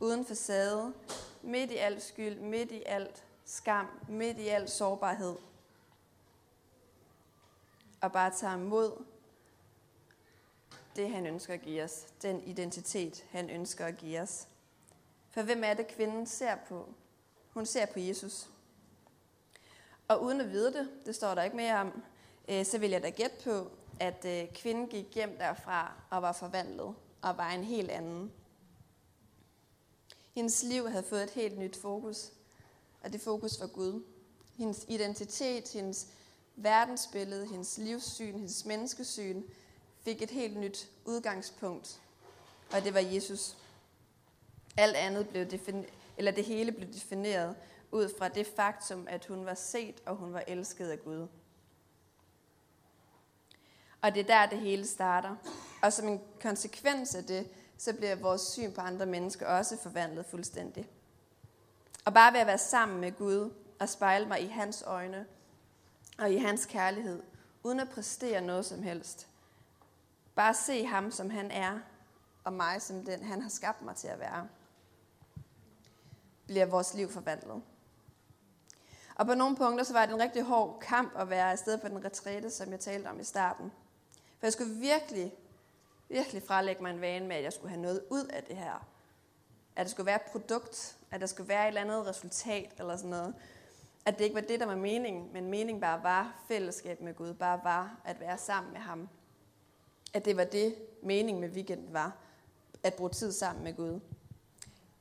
uden 0.00 0.26
facade, 0.26 0.92
midt 1.42 1.70
i 1.70 1.76
alt 1.76 2.02
skyld, 2.02 2.40
midt 2.40 2.70
i 2.70 2.82
alt 2.86 3.24
skam, 3.44 3.86
midt 4.08 4.38
i 4.38 4.48
alt 4.48 4.70
sårbarhed. 4.70 5.36
Og 8.00 8.12
bare 8.12 8.30
tager 8.30 8.56
mod 8.56 9.04
det, 10.98 11.10
han 11.10 11.26
ønsker 11.26 11.54
at 11.54 11.62
give 11.62 11.82
os. 11.82 12.06
Den 12.22 12.42
identitet, 12.44 13.24
han 13.30 13.50
ønsker 13.50 13.86
at 13.86 13.96
give 13.96 14.20
os. 14.20 14.48
For 15.30 15.42
hvem 15.42 15.64
er 15.64 15.74
det, 15.74 15.88
kvinden 15.88 16.26
ser 16.26 16.56
på? 16.68 16.88
Hun 17.50 17.66
ser 17.66 17.86
på 17.86 18.00
Jesus. 18.00 18.48
Og 20.08 20.22
uden 20.22 20.40
at 20.40 20.50
vide 20.50 20.72
det, 20.72 20.88
det 21.06 21.14
står 21.14 21.34
der 21.34 21.42
ikke 21.42 21.56
mere 21.56 21.80
om, 21.80 22.02
øh, 22.48 22.64
så 22.64 22.78
vil 22.78 22.90
jeg 22.90 23.02
da 23.02 23.10
gætte 23.10 23.36
på, 23.44 23.70
at 24.00 24.24
øh, 24.24 24.54
kvinden 24.54 24.86
gik 24.88 25.14
hjem 25.14 25.36
derfra 25.38 25.92
og 26.10 26.22
var 26.22 26.32
forvandlet 26.32 26.94
og 27.22 27.36
var 27.36 27.50
en 27.50 27.64
helt 27.64 27.90
anden. 27.90 28.32
Hendes 30.34 30.62
liv 30.62 30.88
havde 30.88 31.02
fået 31.02 31.22
et 31.22 31.30
helt 31.30 31.58
nyt 31.58 31.76
fokus, 31.76 32.32
og 33.00 33.12
det 33.12 33.20
fokus 33.20 33.60
var 33.60 33.66
Gud. 33.66 34.02
Hendes 34.56 34.84
identitet, 34.88 35.68
hendes 35.72 36.08
verdensbillede, 36.56 37.46
hendes 37.46 37.78
livssyn, 37.78 38.34
hendes 38.34 38.64
menneskesyn 38.64 39.42
fik 40.08 40.22
et 40.22 40.30
helt 40.30 40.56
nyt 40.56 40.88
udgangspunkt, 41.04 42.00
og 42.72 42.84
det 42.84 42.94
var 42.94 43.00
Jesus. 43.00 43.56
Alt 44.76 44.96
andet 44.96 45.28
blev 45.28 45.46
defineret, 45.46 45.88
eller 46.16 46.32
det 46.32 46.44
hele 46.44 46.72
blev 46.72 46.92
defineret 46.92 47.56
ud 47.90 48.14
fra 48.18 48.28
det 48.28 48.46
faktum, 48.46 49.06
at 49.10 49.26
hun 49.26 49.46
var 49.46 49.54
set 49.54 50.02
og 50.06 50.16
hun 50.16 50.32
var 50.32 50.44
elsket 50.46 50.90
af 50.90 51.04
Gud. 51.04 51.28
Og 54.02 54.14
det 54.14 54.20
er 54.20 54.24
der, 54.24 54.46
det 54.46 54.58
hele 54.58 54.86
starter. 54.86 55.36
Og 55.82 55.92
som 55.92 56.08
en 56.08 56.20
konsekvens 56.42 57.14
af 57.14 57.24
det, 57.24 57.48
så 57.78 57.92
bliver 57.92 58.14
vores 58.14 58.42
syn 58.42 58.72
på 58.72 58.80
andre 58.80 59.06
mennesker 59.06 59.46
også 59.46 59.76
forvandlet 59.76 60.26
fuldstændig. 60.26 60.88
Og 62.04 62.14
bare 62.14 62.32
ved 62.32 62.40
at 62.40 62.46
være 62.46 62.58
sammen 62.58 63.00
med 63.00 63.12
Gud 63.12 63.50
og 63.78 63.88
spejle 63.88 64.26
mig 64.26 64.42
i 64.42 64.46
hans 64.46 64.82
øjne 64.86 65.26
og 66.18 66.32
i 66.32 66.36
hans 66.36 66.66
kærlighed, 66.66 67.22
uden 67.62 67.80
at 67.80 67.88
præstere 67.88 68.40
noget 68.40 68.66
som 68.66 68.82
helst, 68.82 69.28
Bare 70.38 70.54
se 70.54 70.86
ham, 70.86 71.10
som 71.10 71.30
han 71.30 71.50
er, 71.50 71.78
og 72.44 72.52
mig 72.52 72.82
som 72.82 73.04
den, 73.04 73.22
han 73.22 73.42
har 73.42 73.48
skabt 73.48 73.82
mig 73.82 73.96
til 73.96 74.08
at 74.08 74.18
være, 74.18 74.48
bliver 76.46 76.66
vores 76.66 76.94
liv 76.94 77.10
forvandlet. 77.10 77.62
Og 79.14 79.26
på 79.26 79.34
nogle 79.34 79.56
punkter, 79.56 79.84
så 79.84 79.92
var 79.92 80.06
det 80.06 80.14
en 80.14 80.20
rigtig 80.20 80.42
hård 80.42 80.80
kamp 80.80 81.12
at 81.16 81.30
være 81.30 81.50
afsted 81.50 81.78
på 81.78 81.88
den 81.88 82.04
retræte, 82.04 82.50
som 82.50 82.70
jeg 82.70 82.80
talte 82.80 83.08
om 83.08 83.20
i 83.20 83.24
starten. 83.24 83.72
For 84.38 84.46
jeg 84.46 84.52
skulle 84.52 84.74
virkelig, 84.74 85.34
virkelig 86.08 86.42
frelægge 86.42 86.82
mig 86.82 86.90
en 86.90 87.00
vane 87.00 87.26
med, 87.26 87.36
at 87.36 87.42
jeg 87.42 87.52
skulle 87.52 87.70
have 87.70 87.82
noget 87.82 88.04
ud 88.10 88.24
af 88.24 88.42
det 88.42 88.56
her. 88.56 88.86
At 89.76 89.84
det 89.84 89.90
skulle 89.90 90.06
være 90.06 90.16
et 90.26 90.30
produkt, 90.32 90.96
at 91.10 91.20
der 91.20 91.26
skulle 91.26 91.48
være 91.48 91.62
et 91.62 91.68
eller 91.68 91.80
andet 91.80 92.06
resultat 92.06 92.72
eller 92.78 92.96
sådan 92.96 93.10
noget. 93.10 93.34
At 94.06 94.18
det 94.18 94.24
ikke 94.24 94.34
var 94.34 94.40
det, 94.40 94.60
der 94.60 94.66
var 94.66 94.76
meningen, 94.76 95.32
men 95.32 95.50
meningen 95.50 95.80
bare 95.80 96.02
var 96.02 96.42
fællesskab 96.48 97.00
med 97.00 97.14
Gud, 97.14 97.34
bare 97.34 97.60
var 97.64 98.00
at 98.04 98.20
være 98.20 98.38
sammen 98.38 98.72
med 98.72 98.80
ham 98.80 99.08
at 100.12 100.24
det 100.24 100.36
var 100.36 100.44
det, 100.44 100.74
meningen 101.02 101.40
med 101.40 101.48
weekenden 101.48 101.92
var. 101.92 102.16
At 102.82 102.94
bruge 102.94 103.10
tid 103.10 103.32
sammen 103.32 103.64
med 103.64 103.76
Gud. 103.76 104.00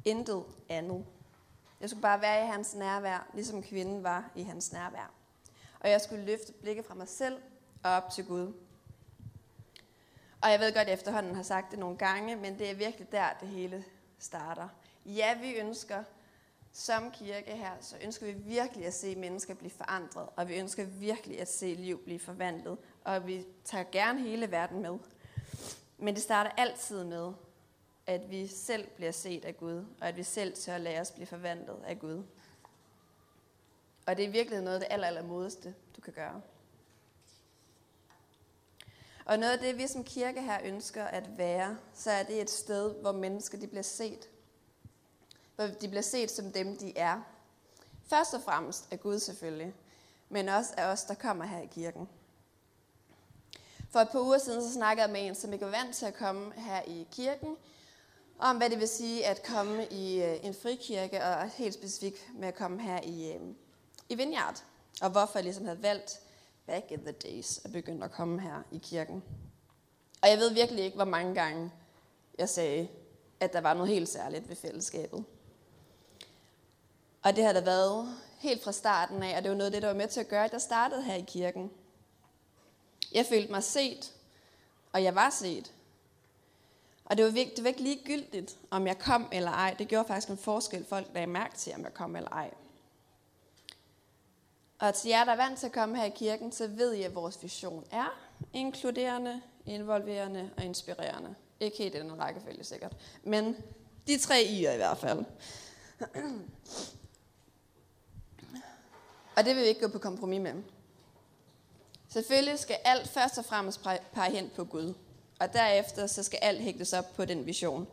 Intet 0.05 0.43
andet. 0.69 1.05
Jeg 1.81 1.89
skulle 1.89 2.01
bare 2.01 2.21
være 2.21 2.43
i 2.43 2.47
hans 2.47 2.75
nærvær, 2.75 3.29
ligesom 3.33 3.63
kvinden 3.63 4.03
var 4.03 4.31
i 4.35 4.43
hans 4.43 4.73
nærvær. 4.73 5.11
Og 5.79 5.89
jeg 5.89 6.01
skulle 6.01 6.25
løfte 6.25 6.53
blikket 6.53 6.85
fra 6.85 6.95
mig 6.95 7.07
selv 7.07 7.37
og 7.83 7.91
op 7.91 8.09
til 8.09 8.25
Gud. 8.25 8.53
Og 10.41 10.51
jeg 10.51 10.59
ved 10.59 10.73
godt, 10.73 10.81
at 10.81 10.87
jeg 10.87 10.93
efterhånden 10.93 11.35
har 11.35 11.43
sagt 11.43 11.71
det 11.71 11.79
nogle 11.79 11.97
gange, 11.97 12.35
men 12.35 12.59
det 12.59 12.69
er 12.69 12.75
virkelig 12.75 13.11
der, 13.11 13.27
det 13.41 13.47
hele 13.47 13.85
starter. 14.19 14.67
Ja, 15.05 15.37
vi 15.41 15.53
ønsker 15.53 16.03
som 16.71 17.11
kirke 17.11 17.51
her, 17.51 17.71
så 17.81 17.95
ønsker 18.03 18.25
vi 18.25 18.31
virkelig 18.31 18.85
at 18.85 18.93
se 18.93 19.15
mennesker 19.15 19.53
blive 19.53 19.71
forandret, 19.71 20.29
og 20.35 20.47
vi 20.47 20.55
ønsker 20.59 20.83
virkelig 20.85 21.41
at 21.41 21.51
se 21.51 21.73
liv 21.73 22.03
blive 22.03 22.19
forvandlet, 22.19 22.77
og 23.07 23.27
vi 23.27 23.45
tager 23.63 23.83
gerne 23.91 24.21
hele 24.21 24.51
verden 24.51 24.81
med. 24.81 24.97
Men 25.97 26.15
det 26.15 26.23
starter 26.23 26.51
altid 26.57 27.03
med, 27.03 27.33
at 28.07 28.29
vi 28.29 28.47
selv 28.47 28.87
bliver 28.87 29.11
set 29.11 29.45
af 29.45 29.57
Gud, 29.57 29.85
og 30.01 30.07
at 30.07 30.17
vi 30.17 30.23
selv 30.23 30.53
tør 30.53 30.77
lade 30.77 30.99
os 30.99 31.11
blive 31.11 31.27
forvandlet 31.27 31.83
af 31.85 31.99
Gud. 31.99 32.23
Og 34.05 34.17
det 34.17 34.25
er 34.25 34.29
virkelig 34.29 34.61
noget 34.61 34.75
af 34.75 34.79
det 34.79 34.87
aller, 34.91 35.07
aller 35.07 35.23
modeste, 35.23 35.75
du 35.95 36.01
kan 36.01 36.13
gøre. 36.13 36.41
Og 39.25 39.39
noget 39.39 39.53
af 39.53 39.59
det, 39.59 39.77
vi 39.77 39.87
som 39.87 40.03
kirke 40.03 40.41
her 40.41 40.59
ønsker 40.63 41.03
at 41.03 41.37
være, 41.37 41.77
så 41.93 42.11
er 42.11 42.23
det 42.23 42.41
et 42.41 42.49
sted, 42.49 42.93
hvor 43.01 43.11
mennesker 43.11 43.57
de 43.57 43.67
bliver 43.67 43.83
set. 43.83 44.29
Hvor 45.55 45.67
de 45.67 45.87
bliver 45.87 46.01
set 46.01 46.31
som 46.31 46.51
dem, 46.51 46.77
de 46.77 46.97
er. 46.97 47.21
Først 48.05 48.33
og 48.33 48.41
fremmest 48.41 48.87
af 48.91 48.99
Gud 48.99 49.19
selvfølgelig, 49.19 49.73
men 50.29 50.49
også 50.49 50.73
af 50.77 50.85
os, 50.85 51.03
der 51.03 51.13
kommer 51.13 51.45
her 51.45 51.61
i 51.61 51.65
kirken. 51.65 52.09
For 53.89 53.99
et 53.99 54.09
par 54.09 54.19
uger 54.19 54.37
siden 54.37 54.61
så 54.61 54.73
snakkede 54.73 55.05
jeg 55.05 55.11
med 55.11 55.27
en, 55.27 55.35
som 55.35 55.53
ikke 55.53 55.65
var 55.65 55.71
vant 55.71 55.95
til 55.95 56.05
at 56.05 56.13
komme 56.13 56.53
her 56.57 56.81
i 56.87 57.07
kirken, 57.11 57.55
om 58.39 58.57
hvad 58.57 58.69
det 58.69 58.79
vil 58.79 58.87
sige 58.87 59.25
at 59.25 59.43
komme 59.43 59.87
i 59.91 60.23
øh, 60.23 60.45
en 60.45 60.53
frikirke, 60.53 61.23
og 61.23 61.49
helt 61.49 61.73
specifikt 61.73 62.17
med 62.35 62.47
at 62.47 62.55
komme 62.55 62.81
her 62.81 63.01
i, 63.03 63.31
øh, 63.31 63.41
i 64.09 64.15
Vineyard. 64.15 64.63
Og 65.01 65.09
hvorfor 65.09 65.39
jeg 65.39 65.43
ligesom 65.43 65.65
havde 65.65 65.83
valgt 65.83 66.19
back 66.67 66.91
in 66.91 66.99
the 66.99 67.11
days 67.11 67.65
at 67.65 67.71
begynde 67.71 68.05
at 68.05 68.11
komme 68.11 68.41
her 68.41 68.63
i 68.71 68.77
kirken. 68.77 69.23
Og 70.21 70.29
jeg 70.29 70.37
ved 70.37 70.53
virkelig 70.53 70.83
ikke, 70.83 70.95
hvor 70.95 71.05
mange 71.05 71.35
gange 71.35 71.71
jeg 72.39 72.49
sagde, 72.49 72.87
at 73.39 73.53
der 73.53 73.61
var 73.61 73.73
noget 73.73 73.89
helt 73.89 74.09
særligt 74.09 74.49
ved 74.49 74.55
fællesskabet. 74.55 75.25
Og 77.23 77.35
det 77.35 77.43
har 77.43 77.53
der 77.53 77.61
været 77.61 78.15
helt 78.39 78.63
fra 78.63 78.71
starten 78.71 79.23
af, 79.23 79.37
og 79.37 79.43
det 79.43 79.51
var 79.51 79.57
noget 79.57 79.65
af 79.65 79.71
det, 79.71 79.81
der 79.81 79.87
var 79.87 79.95
med 79.95 80.07
til 80.07 80.19
at 80.19 80.27
gøre, 80.27 80.45
at 80.45 80.53
jeg 80.53 80.61
startede 80.61 81.03
her 81.03 81.15
i 81.15 81.25
kirken. 81.27 81.71
Jeg 83.17 83.25
følte 83.25 83.51
mig 83.51 83.63
set, 83.63 84.13
og 84.93 85.03
jeg 85.03 85.15
var 85.15 85.29
set. 85.29 85.73
Og 87.05 87.17
det 87.17 87.25
var, 87.25 87.31
det 87.31 87.63
var 87.63 87.67
ikke 87.67 87.81
ligegyldigt, 87.81 88.57
om 88.69 88.87
jeg 88.87 88.99
kom 88.99 89.27
eller 89.31 89.51
ej. 89.51 89.75
Det 89.79 89.87
gjorde 89.87 90.07
faktisk 90.07 90.29
en 90.29 90.37
forskel, 90.37 90.85
folk 90.85 91.07
lagde 91.13 91.27
mærke 91.27 91.55
til, 91.55 91.73
om 91.75 91.83
jeg 91.83 91.93
kom 91.93 92.15
eller 92.15 92.29
ej. 92.29 92.53
Og 94.79 94.93
til 94.93 95.09
jer, 95.09 95.25
der 95.25 95.31
er 95.31 95.35
vant 95.35 95.59
til 95.59 95.65
at 95.65 95.71
komme 95.71 95.97
her 95.97 96.03
i 96.03 96.09
kirken, 96.09 96.51
så 96.51 96.67
ved 96.67 96.93
I, 96.93 97.03
at 97.03 97.15
vores 97.15 97.43
vision 97.43 97.85
er 97.91 98.19
inkluderende, 98.53 99.41
involverende 99.65 100.49
og 100.57 100.63
inspirerende. 100.63 101.35
Ikke 101.59 101.77
helt 101.77 101.95
i 101.95 101.99
den 101.99 102.19
rækkefølge 102.19 102.63
sikkert, 102.63 102.95
men 103.23 103.57
de 104.07 104.17
tre 104.17 104.35
i'er 104.35 104.73
i 104.73 104.77
hvert 104.77 104.97
fald. 104.97 105.25
Og 109.35 109.45
det 109.45 109.55
vil 109.55 109.63
vi 109.63 109.67
ikke 109.67 109.81
gå 109.81 109.87
på 109.87 109.99
kompromis 109.99 110.41
med. 110.41 110.63
Selvfølgelig 112.09 112.59
skal 112.59 112.77
alt 112.83 113.07
først 113.07 113.37
og 113.37 113.45
fremmest 113.45 113.81
pege 114.13 114.31
hen 114.31 114.51
på 114.55 114.63
Gud. 114.63 114.93
Og 115.39 115.53
derefter 115.53 116.07
så 116.07 116.23
skal 116.23 116.39
alt 116.41 116.61
hægtes 116.61 116.93
op 116.93 117.13
på 117.15 117.25
den 117.25 117.45
vision. 117.45 117.87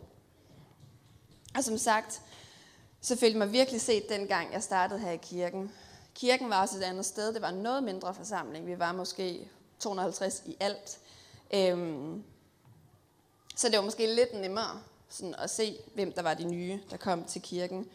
Og 1.56 1.64
som 1.64 1.78
sagt, 1.78 2.22
så 3.00 3.16
følte 3.16 3.38
mig 3.38 3.52
virkelig 3.52 3.80
set 3.80 4.08
dengang 4.08 4.52
jeg 4.52 4.62
startede 4.62 5.00
her 5.00 5.10
i 5.10 5.16
kirken. 5.16 5.72
Kirken 6.14 6.50
var 6.50 6.60
også 6.60 6.78
et 6.78 6.82
andet 6.82 7.06
sted. 7.06 7.34
Det 7.34 7.42
var 7.42 7.48
en 7.48 7.62
noget 7.62 7.82
mindre 7.82 8.14
forsamling. 8.14 8.66
Vi 8.66 8.78
var 8.78 8.92
måske 8.92 9.48
250 9.78 10.42
i 10.46 10.56
alt. 10.60 10.98
Øhm, 11.54 12.24
så 13.56 13.68
det 13.68 13.76
var 13.76 13.84
måske 13.84 14.14
lidt 14.14 14.34
nemmere 14.34 14.82
sådan 15.08 15.34
at 15.34 15.50
se, 15.50 15.76
hvem 15.94 16.12
der 16.12 16.22
var 16.22 16.34
de 16.34 16.44
nye, 16.44 16.80
der 16.90 16.96
kom 16.96 17.24
til 17.24 17.42
kirken. 17.42 17.88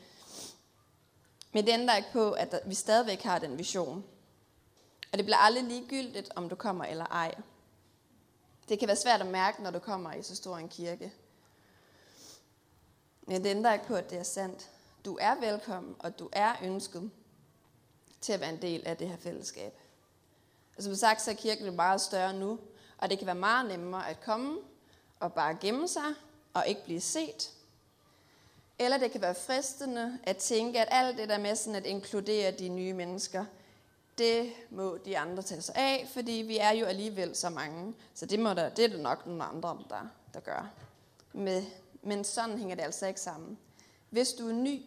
Men 1.52 1.66
det 1.66 1.74
ændrer 1.74 1.96
ikke 1.96 2.10
på, 2.14 2.32
at 2.32 2.62
vi 2.66 2.76
stadigvæk 2.76 3.22
har 3.22 3.40
den 3.40 3.58
vision. 3.58 4.04
Og 5.12 5.18
det 5.18 5.26
bliver 5.26 5.38
aldrig 5.38 5.64
ligegyldigt, 5.64 6.30
om 6.36 6.50
du 6.50 6.56
kommer 6.56 6.86
eller 6.86 7.06
ej. 7.06 7.36
Det 8.70 8.80
kan 8.80 8.88
være 8.88 8.98
svært 8.98 9.22
at 9.22 9.28
mærke, 9.28 9.64
når 9.64 9.72
du 9.72 9.80
kommer 9.80 10.14
i 10.14 10.24
så 10.24 10.36
stor 10.36 10.58
en 10.58 10.70
kirke. 10.70 11.14
Men 13.22 13.44
det 13.44 13.50
ændrer 13.50 13.74
ikke 13.74 13.86
på, 13.86 13.96
at 13.96 14.10
det 14.10 14.18
er 14.18 14.24
sandt. 14.24 14.70
Du 15.06 15.18
er 15.22 15.36
velkommen, 15.40 15.96
og 16.00 16.20
du 16.20 16.30
er 16.32 16.56
ønsket 16.64 17.12
til 18.22 18.34
at 18.34 18.40
være 18.40 18.50
en 18.50 18.62
del 18.62 18.88
af 18.88 18.98
det 18.98 19.10
her 19.10 19.18
fællesskab. 19.18 19.74
Og 20.78 20.84
som 20.84 20.96
sagt, 20.96 21.22
så 21.22 21.32
er 21.32 21.36
kirken 21.36 21.66
jo 21.66 21.72
meget 21.72 22.02
større 22.02 22.34
nu, 22.34 22.60
og 22.98 23.10
det 23.10 23.18
kan 23.18 23.26
være 23.26 23.36
meget 23.36 23.68
nemmere 23.68 24.10
at 24.10 24.22
komme 24.22 24.60
og 25.20 25.34
bare 25.34 25.58
gemme 25.62 25.88
sig 25.88 26.14
og 26.54 26.68
ikke 26.68 26.84
blive 26.84 27.02
set. 27.02 27.54
Eller 28.80 28.98
det 28.98 29.12
kan 29.12 29.22
være 29.22 29.36
fristende 29.36 30.20
at 30.24 30.38
tænke, 30.38 30.80
at 30.80 30.88
alt 30.92 31.18
det 31.18 31.30
der 31.30 31.38
med 31.38 31.56
sådan 31.56 31.76
at 31.76 31.86
inkludere 31.86 32.52
de 32.52 32.70
nye 32.70 32.94
mennesker, 32.94 33.46
det 34.20 34.54
må 34.70 34.98
de 34.98 35.18
andre 35.18 35.44
tage 35.44 35.62
sig 35.62 35.76
af, 35.76 36.08
fordi 36.14 36.32
vi 36.32 36.58
er 36.58 36.72
jo 36.72 36.86
alligevel 36.86 37.36
så 37.36 37.50
mange. 37.50 37.94
Så 38.14 38.26
det, 38.26 38.40
må 38.40 38.54
der, 38.54 38.70
det 38.70 38.86
er 38.86 38.90
det 38.90 39.00
nok 39.00 39.26
nogle 39.26 39.44
andre, 39.44 39.80
der, 39.90 40.08
der 40.34 40.40
gør. 40.40 40.72
Med, 41.34 41.64
men 42.02 42.24
sådan 42.24 42.58
hænger 42.58 42.76
det 42.76 42.84
altså 42.84 43.08
ikke 43.08 43.22
sammen. 43.22 43.58
Hvis 44.10 44.34
du 44.34 44.50
er 44.50 44.54
ny, 44.54 44.82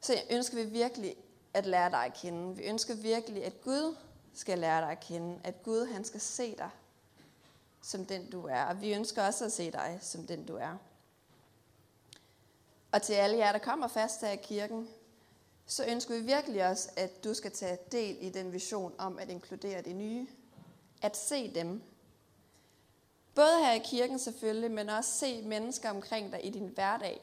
så 0.00 0.14
ønsker 0.30 0.56
vi 0.56 0.70
virkelig 0.70 1.16
at 1.54 1.66
lære 1.66 1.90
dig 1.90 2.04
at 2.04 2.14
kende. 2.14 2.56
Vi 2.56 2.62
ønsker 2.62 2.94
virkelig, 2.94 3.44
at 3.44 3.60
Gud 3.60 3.96
skal 4.34 4.58
lære 4.58 4.80
dig 4.80 4.90
at 4.90 5.00
kende. 5.00 5.40
At 5.44 5.62
Gud 5.62 5.86
han 5.92 6.04
skal 6.04 6.20
se 6.20 6.56
dig 6.56 6.70
som 7.86 8.06
den 8.06 8.30
du 8.30 8.46
er. 8.46 8.64
Og 8.64 8.80
vi 8.80 8.94
ønsker 8.94 9.26
også 9.26 9.44
at 9.44 9.52
se 9.52 9.70
dig 9.72 9.98
som 10.02 10.26
den 10.26 10.46
du 10.46 10.56
er. 10.56 10.76
Og 12.92 13.02
til 13.02 13.12
alle 13.12 13.38
jer, 13.38 13.52
der 13.52 13.58
kommer 13.58 13.88
fast 13.88 14.20
her 14.20 14.30
i 14.30 14.36
kirken, 14.36 14.88
så 15.66 15.84
ønsker 15.86 16.14
vi 16.14 16.20
virkelig 16.20 16.68
også, 16.68 16.88
at 16.96 17.24
du 17.24 17.34
skal 17.34 17.52
tage 17.52 17.78
del 17.92 18.16
i 18.20 18.30
den 18.30 18.52
vision 18.52 18.94
om 18.98 19.18
at 19.18 19.30
inkludere 19.30 19.82
de 19.82 19.92
nye. 19.92 20.26
At 21.02 21.16
se 21.16 21.54
dem. 21.54 21.82
Både 23.34 23.58
her 23.60 23.72
i 23.72 23.82
kirken 23.84 24.18
selvfølgelig, 24.18 24.70
men 24.70 24.88
også 24.88 25.10
se 25.10 25.42
mennesker 25.42 25.90
omkring 25.90 26.32
dig 26.32 26.46
i 26.46 26.50
din 26.50 26.66
hverdag. 26.68 27.20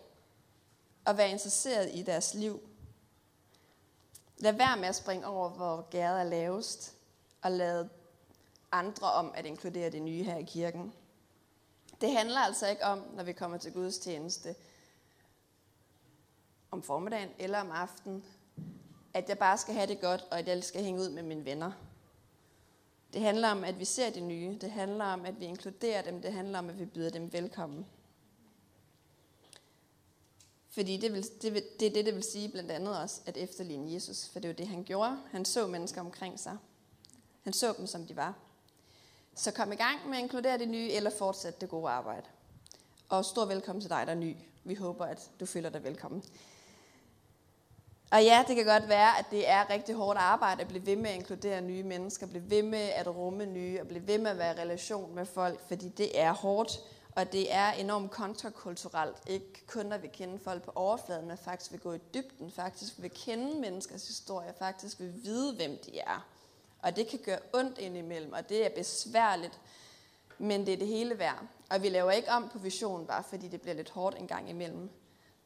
Og 1.05 1.17
være 1.17 1.29
interesseret 1.29 1.89
i 1.93 2.01
deres 2.01 2.33
liv. 2.33 2.59
Lad 4.37 4.53
være 4.53 4.77
med 4.77 4.87
at 4.87 4.95
springe 4.95 5.27
over, 5.27 5.49
hvor 5.49 5.87
gæret 5.91 6.19
er 6.19 6.23
lavest. 6.23 6.93
Og 7.41 7.51
lad 7.51 7.87
andre 8.71 9.11
om 9.11 9.31
at 9.35 9.45
inkludere 9.45 9.89
det 9.89 10.01
nye 10.01 10.23
her 10.23 10.37
i 10.37 10.43
kirken. 10.43 10.93
Det 12.01 12.11
handler 12.11 12.39
altså 12.39 12.67
ikke 12.67 12.83
om, 12.83 13.03
når 13.15 13.23
vi 13.23 13.33
kommer 13.33 13.57
til 13.57 13.73
Guds 13.73 13.97
tjeneste, 13.97 14.55
om 16.73 16.83
formiddagen 16.83 17.29
eller 17.39 17.59
om 17.59 17.71
aftenen, 17.71 18.23
at 19.13 19.29
jeg 19.29 19.37
bare 19.37 19.57
skal 19.57 19.73
have 19.73 19.87
det 19.87 20.01
godt, 20.01 20.25
og 20.31 20.39
at 20.39 20.47
jeg 20.47 20.63
skal 20.63 20.83
hænge 20.83 21.01
ud 21.01 21.09
med 21.09 21.23
mine 21.23 21.45
venner. 21.45 21.71
Det 23.13 23.21
handler 23.21 23.49
om, 23.49 23.63
at 23.63 23.79
vi 23.79 23.85
ser 23.85 24.09
det 24.09 24.23
nye. 24.23 24.57
Det 24.61 24.71
handler 24.71 25.05
om, 25.05 25.25
at 25.25 25.39
vi 25.39 25.45
inkluderer 25.45 26.01
dem. 26.01 26.21
Det 26.21 26.33
handler 26.33 26.59
om, 26.59 26.69
at 26.69 26.79
vi 26.79 26.85
byder 26.85 27.09
dem 27.09 27.33
velkommen. 27.33 27.85
Fordi 30.69 30.97
det, 30.97 31.13
vil, 31.13 31.25
det, 31.41 31.53
vil, 31.53 31.63
det 31.79 31.87
er 31.87 31.93
det, 31.93 32.05
det 32.05 32.15
vil 32.15 32.23
sige 32.23 32.49
blandt 32.49 32.71
andet 32.71 32.99
også, 32.99 33.21
at 33.25 33.37
efterligne 33.37 33.93
Jesus. 33.93 34.29
For 34.29 34.39
det 34.39 34.47
var 34.47 34.53
det, 34.53 34.67
han 34.67 34.83
gjorde. 34.83 35.17
Han 35.31 35.45
så 35.45 35.67
mennesker 35.67 36.01
omkring 36.01 36.39
sig. 36.39 36.57
Han 37.43 37.53
så 37.53 37.73
dem, 37.77 37.87
som 37.87 38.05
de 38.05 38.15
var. 38.15 38.33
Så 39.35 39.51
kom 39.51 39.71
i 39.71 39.75
gang 39.75 40.09
med 40.09 40.17
at 40.17 40.23
inkludere 40.23 40.57
det 40.57 40.67
nye, 40.67 40.91
eller 40.91 41.09
fortsæt 41.09 41.61
det 41.61 41.69
gode 41.69 41.89
arbejde. 41.89 42.25
Og 43.09 43.25
stor 43.25 43.45
velkommen 43.45 43.81
til 43.81 43.89
dig, 43.89 44.07
der 44.07 44.13
er 44.13 44.17
ny. 44.17 44.35
Vi 44.63 44.75
håber, 44.75 45.05
at 45.05 45.31
du 45.39 45.45
føler 45.45 45.69
dig 45.69 45.83
velkommen. 45.83 46.23
Og 48.13 48.23
ja, 48.23 48.43
det 48.47 48.55
kan 48.55 48.65
godt 48.65 48.89
være, 48.89 49.19
at 49.19 49.25
det 49.31 49.49
er 49.49 49.69
rigtig 49.69 49.95
hårdt 49.95 50.19
arbejde 50.19 50.61
at 50.61 50.67
blive 50.67 50.85
ved 50.85 50.95
med 50.95 51.09
at 51.09 51.15
inkludere 51.15 51.61
nye 51.61 51.83
mennesker, 51.83 52.27
blive 52.27 52.49
ved 52.49 52.63
med 52.63 52.79
at 52.79 53.07
rumme 53.07 53.45
nye, 53.45 53.81
og 53.81 53.87
blive 53.87 54.07
ved 54.07 54.17
med 54.17 54.31
at 54.31 54.37
være 54.37 54.55
i 54.55 54.59
relation 54.59 55.15
med 55.15 55.25
folk, 55.25 55.67
fordi 55.67 55.89
det 55.89 56.19
er 56.19 56.31
hårdt, 56.31 56.79
og 57.15 57.31
det 57.31 57.53
er 57.53 57.71
enormt 57.71 58.11
kontrakulturelt. 58.11 59.15
Ikke 59.27 59.63
kun 59.67 59.91
at 59.91 60.01
vi 60.01 60.07
kender 60.07 60.37
folk 60.37 60.63
på 60.63 60.71
overfladen, 60.75 61.27
men 61.27 61.37
faktisk 61.37 61.71
vil 61.71 61.79
gå 61.79 61.93
i 61.93 61.99
dybden, 62.13 62.51
faktisk 62.51 62.93
vil 62.97 63.11
kende 63.11 63.59
menneskers 63.59 64.07
historie, 64.07 64.53
faktisk 64.59 64.99
vil 64.99 65.13
vide, 65.23 65.55
hvem 65.55 65.77
de 65.85 65.99
er. 65.99 66.27
Og 66.79 66.95
det 66.95 67.07
kan 67.07 67.19
gøre 67.25 67.39
ondt 67.53 67.77
indimellem, 67.77 68.33
og 68.33 68.49
det 68.49 68.65
er 68.65 68.69
besværligt, 68.69 69.59
men 70.37 70.65
det 70.65 70.73
er 70.73 70.77
det 70.77 70.87
hele 70.87 71.19
værd. 71.19 71.43
Og 71.69 71.81
vi 71.81 71.89
laver 71.89 72.11
ikke 72.11 72.31
om 72.31 72.49
på 72.49 72.59
visionen, 72.59 73.07
bare 73.07 73.23
fordi 73.23 73.47
det 73.47 73.61
bliver 73.61 73.75
lidt 73.75 73.89
hårdt 73.89 74.17
en 74.17 74.27
gang 74.27 74.49
imellem. 74.49 74.89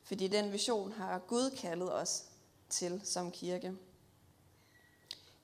Fordi 0.03 0.27
den 0.27 0.51
vision 0.51 0.91
har 0.91 1.19
Gud 1.19 1.49
kaldet 1.61 1.93
os 1.93 2.23
til 2.69 3.01
som 3.03 3.31
kirke. 3.31 3.73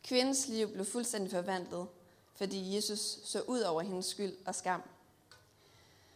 Kvindens 0.03 0.47
liv 0.47 0.73
blev 0.73 0.85
fuldstændig 0.85 1.31
forvandlet, 1.31 1.87
fordi 2.35 2.75
Jesus 2.75 3.19
så 3.23 3.41
ud 3.41 3.59
over 3.59 3.81
hendes 3.81 4.05
skyld 4.05 4.35
og 4.45 4.55
skam. 4.55 4.83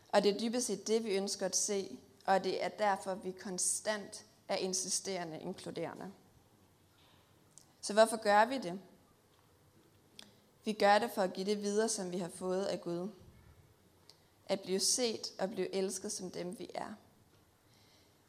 Og 0.10 0.24
det 0.24 0.36
er 0.36 0.40
dybest 0.40 0.68
set 0.68 0.88
det, 0.88 1.04
vi 1.04 1.16
ønsker 1.16 1.46
at 1.46 1.56
se, 1.56 1.98
og 2.26 2.44
det 2.44 2.64
er 2.64 2.70
derfor, 2.70 3.16
vi 3.16 3.32
konstant 3.32 4.26
er 4.48 4.56
insisterende 4.56 5.40
inkluderende. 5.40 6.12
Så 7.82 7.94
hvorfor 7.94 8.18
gør 8.18 8.46
vi 8.46 8.58
det? 8.58 8.80
Vi 10.66 10.74
gør 10.74 11.00
det 11.00 11.12
for 11.12 11.22
at 11.22 11.34
give 11.34 11.46
det 11.46 11.62
videre, 11.62 11.90
som 11.90 12.12
vi 12.12 12.18
har 12.18 12.30
fået 12.30 12.66
af 12.66 12.82
Gud. 12.82 13.10
At 14.46 14.62
blive 14.62 14.80
set 14.80 15.34
og 15.40 15.50
blive 15.50 15.76
elsket 15.76 16.12
som 16.12 16.32
dem, 16.32 16.60
vi 16.60 16.70
er. 16.74 16.94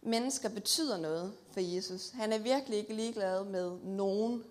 Mennesker 0.02 0.48
betyder 0.48 0.96
noget 0.96 1.34
for 1.50 1.60
Jesus. 1.60 2.10
Han 2.10 2.32
er 2.32 2.38
virkelig 2.38 2.78
ikke 2.78 2.94
ligeglad 2.94 3.44
med 3.44 3.78
nogen. 3.84 4.44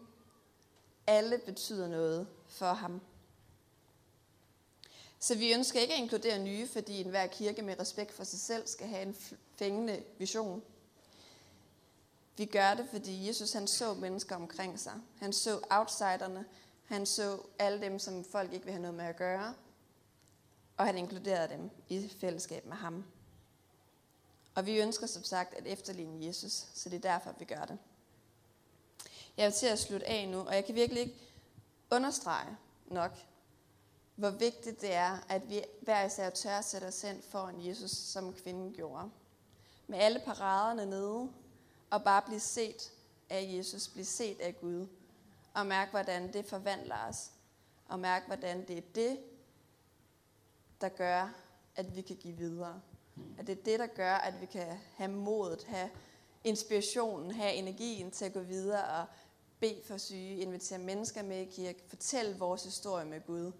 Alle 1.07 1.37
betyder 1.37 1.87
noget 1.87 2.27
for 2.47 2.73
ham. 2.73 3.01
Så 5.19 5.35
vi 5.35 5.53
ønsker 5.53 5.79
ikke 5.79 5.93
at 5.93 5.99
inkludere 5.99 6.39
nye, 6.39 6.67
fordi 6.67 7.01
enhver 7.01 7.27
kirke 7.27 7.61
med 7.61 7.79
respekt 7.79 8.13
for 8.13 8.23
sig 8.23 8.39
selv 8.39 8.67
skal 8.67 8.87
have 8.87 9.01
en 9.01 9.15
fængende 9.55 10.03
vision. 10.17 10.63
Vi 12.37 12.45
gør 12.45 12.73
det, 12.73 12.87
fordi 12.91 13.27
Jesus 13.27 13.53
han 13.53 13.67
så 13.67 13.93
mennesker 13.93 14.35
omkring 14.35 14.79
sig. 14.79 14.93
Han 15.19 15.33
så 15.33 15.59
outsiderne. 15.69 16.45
Han 16.85 17.05
så 17.05 17.39
alle 17.59 17.81
dem, 17.81 17.99
som 17.99 18.23
folk 18.23 18.53
ikke 18.53 18.65
vil 18.65 18.73
have 18.73 18.81
noget 18.81 18.97
med 18.97 19.05
at 19.05 19.17
gøre. 19.17 19.53
Og 20.77 20.85
han 20.85 20.97
inkluderede 20.97 21.53
dem 21.53 21.69
i 21.89 22.07
fællesskab 22.07 22.65
med 22.65 22.75
ham. 22.75 23.05
Og 24.57 24.65
vi 24.65 24.79
ønsker 24.79 25.07
som 25.07 25.23
sagt 25.23 25.53
at 25.53 25.65
efterligne 25.65 26.25
Jesus, 26.25 26.51
så 26.73 26.89
det 26.89 27.05
er 27.05 27.11
derfor, 27.11 27.35
vi 27.39 27.45
gør 27.45 27.65
det. 27.65 27.77
Jeg 29.37 29.45
vil 29.45 29.53
til 29.53 29.67
at 29.67 29.79
slutte 29.79 30.07
af 30.07 30.27
nu, 30.27 30.39
og 30.39 30.55
jeg 30.55 30.65
kan 30.65 30.75
virkelig 30.75 31.01
ikke 31.01 31.19
understrege 31.91 32.57
nok, 32.87 33.11
hvor 34.15 34.29
vigtigt 34.29 34.81
det 34.81 34.93
er, 34.93 35.17
at 35.29 35.49
vi 35.49 35.63
hver 35.81 36.05
især 36.05 36.29
tør 36.29 36.57
at 36.57 36.65
sætte 36.65 36.85
os 36.85 37.01
hen 37.01 37.21
foran 37.21 37.65
Jesus, 37.67 37.91
som 37.91 38.33
kvinden 38.33 38.73
gjorde. 38.73 39.09
Med 39.87 39.99
alle 39.99 40.21
paraderne 40.25 40.85
nede, 40.85 41.29
og 41.89 42.03
bare 42.03 42.21
blive 42.21 42.39
set 42.39 42.91
af 43.29 43.53
Jesus, 43.57 43.87
blive 43.87 44.05
set 44.05 44.39
af 44.39 44.59
Gud, 44.61 44.87
og 45.53 45.67
mærke, 45.67 45.91
hvordan 45.91 46.33
det 46.33 46.45
forvandler 46.45 47.07
os, 47.09 47.31
og 47.87 47.99
mærke, 47.99 48.25
hvordan 48.27 48.67
det 48.67 48.77
er 48.77 48.87
det, 48.95 49.19
der 50.81 50.89
gør, 50.89 51.33
at 51.75 51.95
vi 51.95 52.01
kan 52.01 52.15
give 52.15 52.37
videre. 52.37 52.81
At 53.37 53.47
det 53.47 53.59
er 53.59 53.63
det, 53.63 53.79
der 53.79 53.87
gør, 53.87 54.13
at 54.13 54.41
vi 54.41 54.45
kan 54.45 54.77
have 54.95 55.11
modet, 55.11 55.63
have 55.63 55.89
inspirationen, 56.43 57.31
have 57.31 57.53
energien 57.53 58.11
til 58.11 58.25
at 58.25 58.33
gå 58.33 58.39
videre 58.39 59.01
og 59.01 59.05
bede 59.59 59.81
for 59.85 59.97
syge, 59.97 60.37
invitere 60.37 60.79
mennesker 60.79 61.23
med 61.23 61.37
i 61.37 61.45
kirke, 61.45 61.83
fortælle 61.87 62.37
vores 62.39 62.63
historie 62.63 63.05
med 63.05 63.21
Gud. 63.25 63.51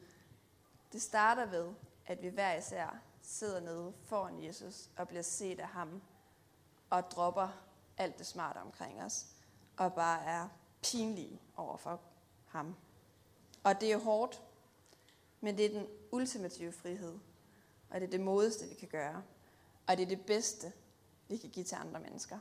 Det 0.92 1.02
starter 1.02 1.46
ved, 1.46 1.74
at 2.06 2.22
vi 2.22 2.28
hver 2.28 2.58
især 2.58 3.02
sidder 3.22 3.60
nede 3.60 3.94
foran 4.04 4.44
Jesus 4.44 4.90
og 4.98 5.08
bliver 5.08 5.22
set 5.22 5.60
af 5.60 5.68
ham 5.68 6.02
og 6.90 7.12
dropper 7.12 7.50
alt 7.98 8.18
det 8.18 8.26
smarte 8.26 8.58
omkring 8.58 9.04
os 9.04 9.26
og 9.78 9.94
bare 9.94 10.24
er 10.26 10.48
pinlige 10.84 11.42
over 11.56 11.78
for 11.78 12.02
ham. 12.48 12.76
Og 13.64 13.82
det 13.82 13.92
er 13.92 13.98
hårdt, 13.98 14.44
men 15.42 15.58
det 15.58 15.66
er 15.66 15.80
den 15.80 15.88
ultimative 16.12 16.72
frihed. 16.72 17.20
Og 17.90 18.02
det 18.02 18.08
er 18.08 18.12
det 18.12 18.22
modeste, 18.22 18.68
vi 18.68 18.76
kan 18.76 18.88
gøre. 18.88 19.24
Og 19.88 19.98
det 19.98 20.04
er 20.04 20.08
det 20.08 20.22
bedste, 20.22 20.72
vi 21.28 21.38
kan 21.38 21.50
give 21.50 21.66
til 21.66 21.76
andre 21.76 22.00
mennesker. 22.00 22.40